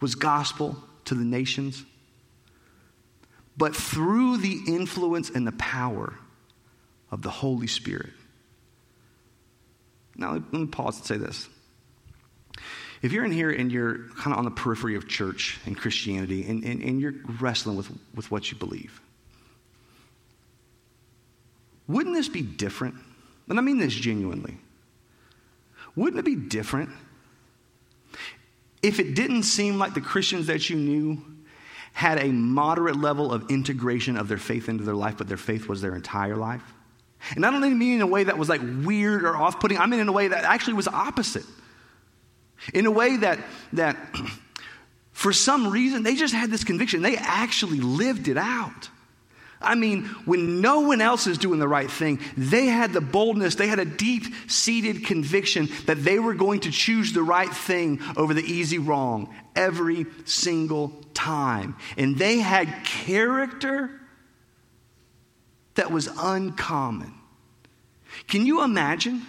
was 0.00 0.14
gospel 0.14 0.76
to 1.06 1.14
the 1.14 1.24
nations. 1.24 1.84
But 3.56 3.74
through 3.74 4.38
the 4.38 4.60
influence 4.66 5.30
and 5.30 5.46
the 5.46 5.52
power 5.52 6.14
of 7.10 7.22
the 7.22 7.30
Holy 7.30 7.66
Spirit. 7.66 8.10
Now, 10.16 10.32
let 10.32 10.52
me 10.52 10.66
pause 10.66 10.96
and 10.96 11.06
say 11.06 11.16
this. 11.16 11.48
If 13.02 13.12
you're 13.12 13.24
in 13.24 13.32
here 13.32 13.50
and 13.50 13.70
you're 13.70 14.08
kind 14.16 14.32
of 14.32 14.38
on 14.38 14.44
the 14.44 14.50
periphery 14.50 14.96
of 14.96 15.08
church 15.08 15.60
and 15.66 15.76
Christianity 15.76 16.48
and, 16.48 16.64
and, 16.64 16.82
and 16.82 17.00
you're 17.00 17.14
wrestling 17.40 17.76
with, 17.76 17.90
with 18.14 18.30
what 18.30 18.50
you 18.50 18.56
believe, 18.56 19.00
wouldn't 21.86 22.14
this 22.14 22.28
be 22.28 22.42
different? 22.42 22.94
And 23.48 23.58
I 23.58 23.62
mean 23.62 23.78
this 23.78 23.94
genuinely. 23.94 24.56
Wouldn't 25.96 26.18
it 26.18 26.24
be 26.24 26.36
different 26.36 26.90
if 28.82 29.00
it 29.00 29.14
didn't 29.14 29.44
seem 29.44 29.78
like 29.78 29.94
the 29.94 30.00
Christians 30.00 30.48
that 30.48 30.68
you 30.68 30.76
knew 30.76 31.22
had 31.92 32.18
a 32.18 32.26
moderate 32.26 32.96
level 32.96 33.32
of 33.32 33.50
integration 33.50 34.16
of 34.16 34.28
their 34.28 34.38
faith 34.38 34.68
into 34.68 34.84
their 34.84 34.96
life, 34.96 35.16
but 35.16 35.28
their 35.28 35.36
faith 35.36 35.68
was 35.68 35.80
their 35.80 35.94
entire 35.94 36.36
life? 36.36 36.62
And 37.34 37.46
I 37.46 37.50
don't 37.50 37.78
mean 37.78 37.96
in 37.96 38.02
a 38.02 38.06
way 38.06 38.24
that 38.24 38.36
was 38.36 38.48
like 38.48 38.60
weird 38.84 39.24
or 39.24 39.36
off 39.36 39.60
putting, 39.60 39.78
I 39.78 39.86
mean 39.86 40.00
in 40.00 40.08
a 40.08 40.12
way 40.12 40.28
that 40.28 40.44
actually 40.44 40.74
was 40.74 40.88
opposite. 40.88 41.46
In 42.72 42.86
a 42.86 42.90
way 42.90 43.16
that, 43.18 43.38
that 43.74 43.96
for 45.12 45.32
some 45.32 45.70
reason, 45.70 46.02
they 46.02 46.16
just 46.16 46.34
had 46.34 46.50
this 46.50 46.64
conviction. 46.64 47.02
They 47.02 47.16
actually 47.16 47.80
lived 47.80 48.28
it 48.28 48.36
out. 48.36 48.90
I 49.60 49.74
mean, 49.74 50.04
when 50.24 50.60
no 50.60 50.80
one 50.80 51.00
else 51.00 51.26
is 51.26 51.38
doing 51.38 51.58
the 51.58 51.68
right 51.68 51.90
thing, 51.90 52.20
they 52.36 52.66
had 52.66 52.92
the 52.92 53.00
boldness, 53.00 53.54
they 53.54 53.68
had 53.68 53.78
a 53.78 53.84
deep 53.84 54.24
seated 54.46 55.06
conviction 55.06 55.68
that 55.86 56.04
they 56.04 56.18
were 56.18 56.34
going 56.34 56.60
to 56.60 56.70
choose 56.70 57.12
the 57.12 57.22
right 57.22 57.52
thing 57.52 58.00
over 58.16 58.34
the 58.34 58.42
easy 58.42 58.78
wrong 58.78 59.34
every 59.56 60.06
single 60.24 60.92
time. 61.14 61.76
And 61.96 62.18
they 62.18 62.38
had 62.38 62.84
character 62.84 63.90
that 65.74 65.90
was 65.90 66.08
uncommon. 66.18 67.14
Can 68.28 68.46
you 68.46 68.62
imagine 68.62 69.22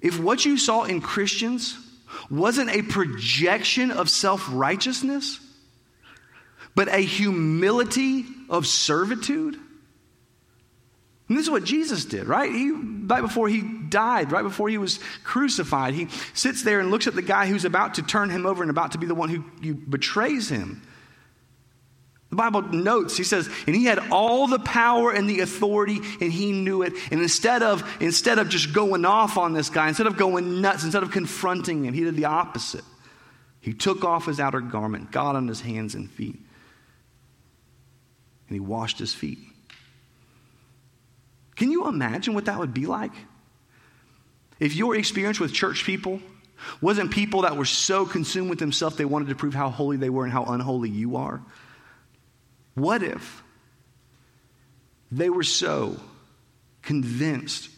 if 0.00 0.18
what 0.20 0.44
you 0.44 0.56
saw 0.56 0.84
in 0.84 1.00
Christians 1.00 1.76
wasn't 2.30 2.70
a 2.70 2.82
projection 2.82 3.90
of 3.90 4.08
self 4.08 4.48
righteousness? 4.50 5.40
But 6.74 6.88
a 6.88 6.98
humility 6.98 8.24
of 8.48 8.66
servitude. 8.66 9.58
And 11.28 11.38
this 11.38 11.46
is 11.46 11.50
what 11.50 11.64
Jesus 11.64 12.04
did, 12.04 12.26
right? 12.26 12.52
He, 12.52 12.70
right 12.70 13.22
before 13.22 13.48
he 13.48 13.62
died, 13.62 14.32
right 14.32 14.42
before 14.42 14.68
he 14.68 14.78
was 14.78 15.00
crucified, 15.24 15.94
he 15.94 16.08
sits 16.34 16.62
there 16.62 16.80
and 16.80 16.90
looks 16.90 17.06
at 17.06 17.14
the 17.14 17.22
guy 17.22 17.46
who's 17.46 17.64
about 17.64 17.94
to 17.94 18.02
turn 18.02 18.28
him 18.28 18.44
over 18.44 18.62
and 18.62 18.70
about 18.70 18.92
to 18.92 18.98
be 18.98 19.06
the 19.06 19.14
one 19.14 19.28
who, 19.28 19.42
who 19.62 19.74
betrays 19.74 20.48
him. 20.48 20.82
The 22.32 22.36
Bible 22.36 22.62
notes, 22.62 23.16
he 23.16 23.24
says, 23.24 23.48
and 23.66 23.76
he 23.76 23.84
had 23.84 23.98
all 24.10 24.46
the 24.46 24.58
power 24.58 25.10
and 25.10 25.28
the 25.28 25.40
authority, 25.40 26.00
and 26.20 26.32
he 26.32 26.50
knew 26.52 26.80
it. 26.80 26.94
And 27.10 27.20
instead 27.20 27.62
of, 27.62 27.82
instead 28.00 28.38
of 28.38 28.48
just 28.48 28.72
going 28.72 29.04
off 29.04 29.36
on 29.36 29.52
this 29.52 29.68
guy, 29.68 29.88
instead 29.88 30.06
of 30.06 30.16
going 30.16 30.62
nuts, 30.62 30.82
instead 30.82 31.02
of 31.02 31.10
confronting 31.10 31.84
him, 31.84 31.92
he 31.92 32.04
did 32.04 32.16
the 32.16 32.24
opposite. 32.24 32.84
He 33.60 33.74
took 33.74 34.02
off 34.04 34.24
his 34.26 34.40
outer 34.40 34.60
garment, 34.60 35.12
got 35.12 35.36
on 35.36 35.46
his 35.46 35.60
hands 35.60 35.94
and 35.94 36.10
feet, 36.10 36.40
and 38.48 38.54
he 38.54 38.60
washed 38.60 38.98
his 38.98 39.14
feet. 39.14 39.38
Can 41.56 41.70
you 41.70 41.86
imagine 41.86 42.34
what 42.34 42.46
that 42.46 42.58
would 42.58 42.74
be 42.74 42.86
like? 42.86 43.12
If 44.58 44.74
your 44.74 44.96
experience 44.96 45.40
with 45.40 45.52
church 45.52 45.84
people 45.84 46.20
wasn't 46.80 47.10
people 47.10 47.42
that 47.42 47.56
were 47.56 47.64
so 47.64 48.06
consumed 48.06 48.50
with 48.50 48.58
themselves 48.58 48.96
they 48.96 49.04
wanted 49.04 49.28
to 49.28 49.34
prove 49.34 49.54
how 49.54 49.70
holy 49.70 49.96
they 49.96 50.10
were 50.10 50.24
and 50.24 50.32
how 50.32 50.44
unholy 50.44 50.90
you 50.90 51.16
are, 51.16 51.42
what 52.74 53.02
if 53.02 53.42
they 55.10 55.28
were 55.28 55.42
so 55.42 55.96
convinced 56.82 57.68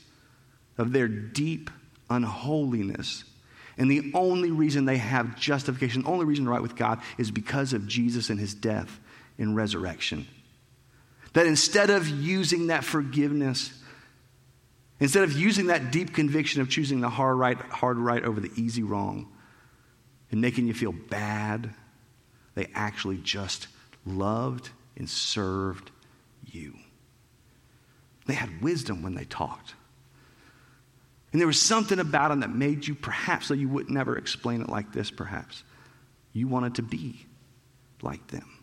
of 0.78 0.92
their 0.92 1.08
deep 1.08 1.70
unholiness 2.10 3.24
and 3.76 3.90
the 3.90 4.12
only 4.14 4.50
reason 4.50 4.84
they 4.84 4.98
have 4.98 5.36
justification, 5.36 6.02
the 6.02 6.08
only 6.08 6.24
reason 6.24 6.44
to 6.44 6.50
right 6.50 6.62
with 6.62 6.76
God 6.76 7.00
is 7.18 7.30
because 7.30 7.72
of 7.72 7.88
Jesus 7.88 8.30
and 8.30 8.38
his 8.38 8.54
death 8.54 9.00
and 9.36 9.56
resurrection? 9.56 10.26
That 11.34 11.46
instead 11.46 11.90
of 11.90 12.08
using 12.08 12.68
that 12.68 12.84
forgiveness, 12.84 13.72
instead 14.98 15.24
of 15.24 15.32
using 15.32 15.66
that 15.66 15.92
deep 15.92 16.14
conviction 16.14 16.62
of 16.62 16.68
choosing 16.70 17.00
the 17.00 17.08
hard 17.08 17.36
right, 17.36 17.58
hard 17.58 17.98
right 17.98 18.24
over 18.24 18.40
the 18.40 18.50
easy 18.56 18.82
wrong 18.82 19.28
and 20.30 20.40
making 20.40 20.66
you 20.66 20.74
feel 20.74 20.92
bad, 20.92 21.74
they 22.54 22.68
actually 22.74 23.18
just 23.18 23.68
loved 24.06 24.70
and 24.96 25.08
served 25.08 25.90
you. 26.46 26.74
They 28.26 28.34
had 28.34 28.62
wisdom 28.62 29.02
when 29.02 29.14
they 29.14 29.24
talked. 29.24 29.74
And 31.32 31.40
there 31.40 31.48
was 31.48 31.60
something 31.60 31.98
about 31.98 32.28
them 32.28 32.40
that 32.40 32.50
made 32.50 32.86
you, 32.86 32.94
perhaps, 32.94 33.48
so 33.48 33.54
you 33.54 33.68
would 33.68 33.90
never 33.90 34.16
explain 34.16 34.62
it 34.62 34.68
like 34.68 34.92
this, 34.92 35.10
perhaps. 35.10 35.64
You 36.32 36.46
wanted 36.46 36.76
to 36.76 36.82
be 36.82 37.26
like 38.02 38.24
them. 38.28 38.53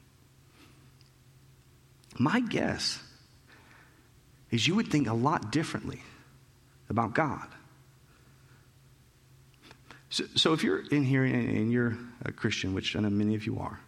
My 2.17 2.39
guess 2.39 2.99
is 4.49 4.67
you 4.67 4.75
would 4.75 4.89
think 4.89 5.07
a 5.07 5.13
lot 5.13 5.51
differently 5.51 6.01
about 6.89 7.13
God. 7.13 7.47
So, 10.09 10.25
so 10.35 10.53
if 10.53 10.63
you're 10.63 10.85
in 10.91 11.03
here 11.03 11.23
and 11.23 11.71
you're 11.71 11.97
a 12.25 12.33
Christian, 12.33 12.73
which 12.73 12.95
I 12.95 12.99
know 12.99 13.09
many 13.09 13.35
of 13.35 13.45
you 13.45 13.59
are, 13.59 13.79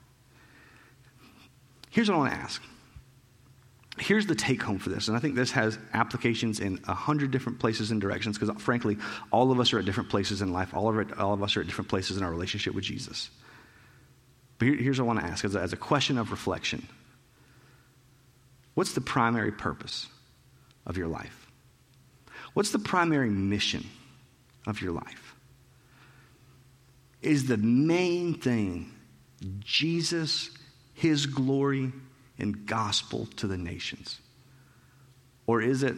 here's 1.90 2.10
what 2.10 2.16
I 2.16 2.20
want 2.20 2.34
to 2.34 2.40
ask. 2.40 2.64
Here's 4.00 4.26
the 4.26 4.34
take 4.34 4.64
home 4.64 4.80
for 4.80 4.90
this, 4.90 5.08
and 5.08 5.16
I 5.16 5.20
think 5.20 5.36
this 5.36 5.52
has 5.52 5.78
applications 5.94 6.60
in 6.60 6.80
a 6.88 6.96
hundred 6.96 7.30
different 7.30 7.60
places 7.60 7.92
and 7.92 8.02
directions 8.02 8.40
because, 8.40 8.60
frankly, 8.60 8.98
all 9.32 9.52
of 9.52 9.60
us 9.60 9.72
are 9.72 9.80
at 9.80 9.86
different 9.86 10.10
places 10.10 10.42
in 10.42 10.52
life. 10.52 10.74
All 10.74 10.90
of, 10.90 10.98
it, 10.98 11.16
all 11.20 11.34
of 11.34 11.44
us 11.44 11.56
are 11.58 11.62
at 11.62 11.68
different 11.68 11.90
places 11.90 12.18
in 12.18 12.24
our 12.24 12.32
relationship 12.32 12.74
with 12.74 12.86
Jesus. 12.86 13.30
But 14.58 14.70
here, 14.70 14.78
here's 14.78 15.00
what 15.00 15.06
I 15.06 15.08
want 15.08 15.20
to 15.20 15.26
ask 15.26 15.46
as 15.46 15.54
a, 15.54 15.60
as 15.60 15.74
a 15.74 15.78
question 15.78 16.18
of 16.18 16.32
reflection. 16.32 16.88
What's 18.74 18.94
the 18.94 19.02
primary 19.02 19.52
purpose 19.52 20.08
of 20.86 20.98
your 20.98 21.08
life? 21.08 21.48
What's 22.54 22.72
the 22.72 22.80
primary 22.80 23.30
mission 23.30 23.86
of 24.68 24.82
your 24.82 24.94
life? 24.94 25.36
Is 27.22 27.48
the 27.48 27.58
main 27.58 28.34
thing 28.36 28.92
Jesus, 29.60 30.50
His 30.94 31.26
glory, 31.26 31.92
and 32.38 32.66
gospel 32.66 33.28
to 33.38 33.48
the 33.48 33.58
nations? 33.58 34.20
Or 35.46 35.62
is 35.62 35.84
it 35.84 35.96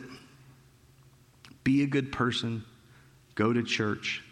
be 1.63 1.83
a 1.83 1.87
good 1.87 2.11
person, 2.11 2.63
go 3.35 3.53
to 3.53 3.63
church, 3.63 4.23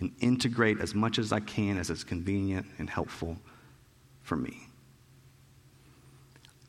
and 0.00 0.12
integrate 0.20 0.80
as 0.80 0.94
much 0.94 1.18
as 1.18 1.32
I 1.32 1.40
can 1.40 1.78
as 1.78 1.90
it's 1.90 2.04
convenient 2.04 2.66
and 2.78 2.88
helpful 2.88 3.36
for 4.22 4.36
me? 4.36 4.68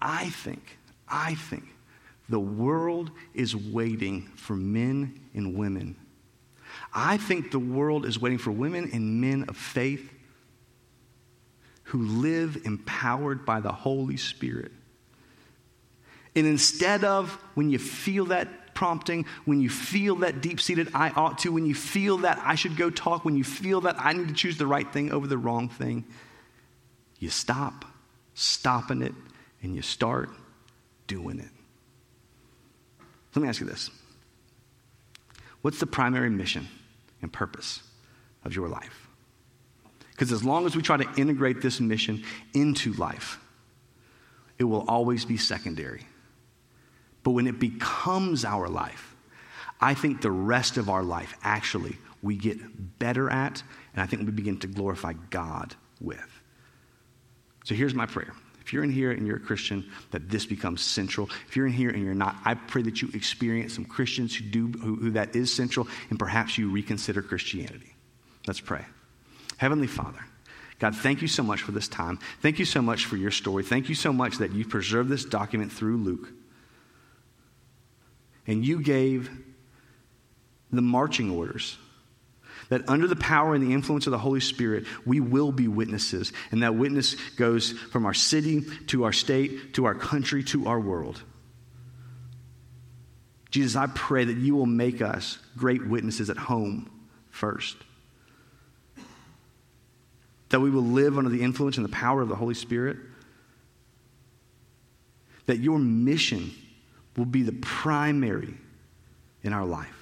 I 0.02 0.30
think, 0.30 0.79
I 1.10 1.36
think 1.36 1.66
the 2.30 2.40
world 2.40 3.12
is 3.34 3.56
waiting 3.56 4.28
for 4.36 4.56
men 4.56 5.20
and 5.34 5.56
women. 5.56 5.96
I 6.94 7.18
think 7.18 7.52
the 7.52 7.60
world 7.60 8.06
is 8.06 8.20
waiting 8.20 8.38
for 8.38 8.52
women 8.52 8.92
and 8.94 9.20
men 9.20 9.46
of 9.48 9.58
faith 9.58 10.14
who 11.84 12.04
live 12.04 12.66
empowered 12.66 13.46
by 13.46 13.60
the 13.60 13.72
Holy 13.72 14.18
Spirit. 14.18 14.72
And 16.36 16.46
instead 16.46 17.04
of 17.04 17.32
when 17.56 17.72
you 17.72 17.80
feel 17.80 18.26
that 18.26 18.76
prompting, 18.76 19.26
when 19.46 19.60
you 19.60 19.70
feel 19.70 20.18
that 20.18 20.42
deep 20.42 20.62
seated 20.62 20.90
I 20.94 21.10
ought 21.10 21.40
to, 21.40 21.52
when 21.52 21.66
you 21.66 21.76
feel 21.76 22.20
that 22.20 22.40
I 22.46 22.56
should 22.56 22.78
go 22.78 22.90
talk, 22.90 23.26
when 23.26 23.36
you 23.36 23.44
feel 23.44 23.82
that 23.82 23.96
I 24.00 24.14
need 24.14 24.28
to 24.28 24.34
choose 24.34 24.58
the 24.58 24.68
right 24.68 24.90
thing 24.92 25.12
over 25.12 25.28
the 25.28 25.38
wrong 25.38 25.68
thing, 25.68 26.06
you 27.18 27.30
stop 27.30 27.86
stopping 28.36 29.02
it 29.02 29.14
and 29.62 29.76
you 29.76 29.82
start 29.82 30.30
doing 31.10 31.40
it. 31.40 31.50
Let 33.36 33.42
me 33.44 33.50
ask 33.50 33.60
you 33.60 33.68
this 33.68 33.92
What's 35.62 35.82
the 35.82 35.88
primary 35.88 36.30
mission 36.30 36.70
and 37.22 37.34
purpose 37.34 37.82
of 38.46 38.56
your 38.56 38.70
life? 38.70 39.08
Because 40.12 40.32
as 40.32 40.44
long 40.44 40.66
as 40.66 40.76
we 40.76 40.82
try 40.82 40.98
to 40.98 41.10
integrate 41.18 41.62
this 41.62 41.82
mission 41.82 42.24
into 42.54 42.94
life, 42.94 43.40
it 44.58 44.64
will 44.64 44.86
always 44.88 45.26
be 45.26 45.38
secondary. 45.38 46.06
But 47.24 47.32
when 47.32 47.48
it 47.48 47.60
becomes 47.60 48.46
our 48.46 48.70
life, 48.70 49.16
I 49.82 49.94
think 49.94 50.22
the 50.22 50.32
rest 50.32 50.78
of 50.78 50.90
our 50.90 51.04
life 51.04 51.38
actually 51.44 51.98
we 52.22 52.36
get 52.36 53.00
better 53.00 53.30
at, 53.30 53.64
and 53.94 54.02
I 54.02 54.06
think 54.06 54.26
we 54.26 54.32
begin 54.32 54.60
to 54.60 54.68
glorify 54.68 55.14
God 55.30 55.76
with. 56.02 56.42
So 57.64 57.76
here's 57.76 57.94
my 57.94 58.06
prayer. 58.06 58.34
If 58.70 58.74
you're 58.74 58.84
in 58.84 58.92
here 58.92 59.10
and 59.10 59.26
you're 59.26 59.38
a 59.38 59.40
Christian, 59.40 59.84
that 60.12 60.30
this 60.30 60.46
becomes 60.46 60.84
central. 60.84 61.28
If 61.48 61.56
you're 61.56 61.66
in 61.66 61.74
here 61.74 61.90
and 61.90 62.06
you're 62.06 62.14
not, 62.14 62.36
I 62.46 62.54
pray 62.54 62.84
that 62.84 63.02
you 63.02 63.10
experience 63.16 63.74
some 63.74 63.84
Christians 63.84 64.36
who 64.36 64.46
do 64.46 64.68
who, 64.80 64.96
who 64.96 65.10
that 65.14 65.36
is 65.36 65.52
central, 65.52 65.88
and 66.12 66.20
perhaps 66.20 66.56
you 66.56 66.70
reconsider 66.70 67.24
Christianity. 67.24 67.96
Let's 68.46 68.60
pray. 68.60 68.86
Heavenly 69.58 69.88
Father, 69.88 70.24
God, 70.78 70.96
thank 70.96 71.24
you 71.24 71.28
so 71.28 71.42
much 71.42 71.64
for 71.64 71.72
this 71.72 71.88
time. 71.88 72.20
Thank 72.44 72.60
you 72.60 72.66
so 72.66 72.80
much 72.80 73.06
for 73.06 73.18
your 73.18 73.32
story. 73.32 73.64
Thank 73.64 73.90
you 73.90 73.96
so 73.96 74.14
much 74.14 74.38
that 74.38 74.52
you 74.52 74.66
preserved 74.68 75.10
this 75.10 75.26
document 75.26 75.72
through 75.72 75.98
Luke. 75.98 76.30
And 78.46 78.64
you 78.64 78.84
gave 78.84 79.32
the 80.72 80.84
marching 80.84 81.32
orders 81.32 81.80
that 82.70 82.88
under 82.88 83.08
the 83.08 83.16
power 83.16 83.56
and 83.56 83.68
the 83.68 83.74
influence 83.74 84.08
of 84.08 84.12
the 84.12 84.18
Holy 84.18 84.40
Spirit, 84.40 84.86
we 85.06 85.20
will 85.20 85.52
be 85.52 85.68
witnesses. 85.68 86.32
And 86.52 86.64
that 86.64 86.76
witness 86.76 87.16
goes 87.32 87.72
from 87.72 88.06
our 88.06 88.14
city 88.14 88.62
to 88.88 89.04
our 89.04 89.14
state 89.14 89.74
to 89.74 89.86
our 89.86 89.96
country 89.96 90.44
to 90.46 90.68
our 90.68 90.80
world. 90.80 91.22
Jesus, 93.50 93.76
I 93.76 93.88
pray 93.88 94.26
that 94.26 94.38
you 94.38 94.56
will 94.56 94.68
make 94.68 95.02
us 95.02 95.40
great 95.58 95.86
witnesses 95.86 96.30
at 96.30 96.38
home 96.38 96.90
first. 97.32 97.76
That 100.50 100.60
we 100.60 100.70
will 100.70 100.84
live 100.84 101.18
under 101.18 101.32
the 101.32 101.42
influence 101.42 101.78
and 101.78 101.86
the 101.86 101.92
power 101.92 102.22
of 102.22 102.30
the 102.30 102.36
Holy 102.36 102.54
Spirit. 102.54 102.98
That 105.48 105.58
your 105.58 105.80
mission 105.80 106.52
will 107.18 107.26
be 107.26 107.42
the 107.42 107.54
primary 107.54 108.54
in 109.42 109.54
our 109.54 109.66
life 109.66 109.99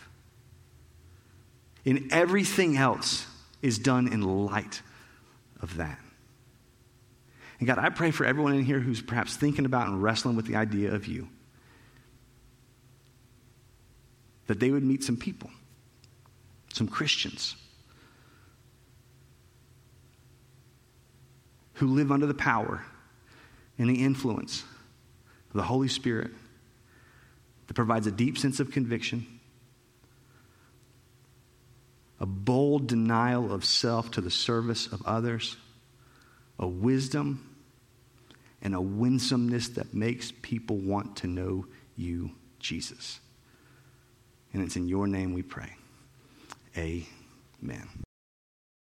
and 1.88 2.12
everything 2.12 2.76
else 2.76 3.26
is 3.62 3.80
done 3.80 4.12
in 4.12 4.22
light 4.22 4.82
of 5.62 5.78
that. 5.78 5.98
And 7.60 7.68
God, 7.68 7.80
I 7.80 7.90
pray 7.90 8.12
for 8.12 8.26
everyone 8.26 8.54
in 8.54 8.64
here 8.64 8.80
who's 8.80 9.02
perhaps 9.02 9.38
thinking 9.38 9.66
about 9.66 9.88
and 9.88 10.04
wrestling 10.04 10.36
with 10.36 10.46
the 10.46 10.58
idea 10.58 10.94
of 10.94 11.08
you, 11.08 11.30
that 14.48 14.60
they 14.60 14.70
would 14.70 14.84
meet 14.84 15.04
some 15.04 15.16
people, 15.16 15.50
some 16.74 16.88
Christians, 16.88 17.56
who 21.76 21.88
live 21.88 22.12
under 22.12 22.26
the 22.26 22.34
power 22.34 22.84
and 23.78 23.90
the 23.90 24.04
influence 24.04 24.64
of 25.50 25.54
the 25.54 25.64
Holy 25.64 25.88
Spirit 25.88 26.32
that 27.68 27.74
provides 27.74 28.08
a 28.08 28.12
deep 28.12 28.38
sense 28.38 28.60
of 28.60 28.72
conviction 28.72 29.37
a 32.20 32.26
bold 32.26 32.88
denial 32.88 33.54
of 33.54 33.64
self 33.64 34.12
to 34.12 34.22
the 34.22 34.32
service 34.32 34.88
of 34.88 35.06
others, 35.06 35.58
a 36.58 36.68
wisdom 36.68 37.56
and 38.62 38.74
a 38.74 38.82
winsomeness 38.82 39.70
that 39.70 39.94
makes 39.94 40.32
people 40.42 40.78
want 40.78 41.18
to 41.18 41.28
know 41.28 41.66
you, 41.96 42.32
Jesus. 42.60 43.20
And 44.54 44.64
it's 44.64 44.76
in 44.76 44.88
your 44.88 45.08
name 45.08 45.34
we 45.34 45.44
pray. 45.44 45.76
Amen. 46.76 48.07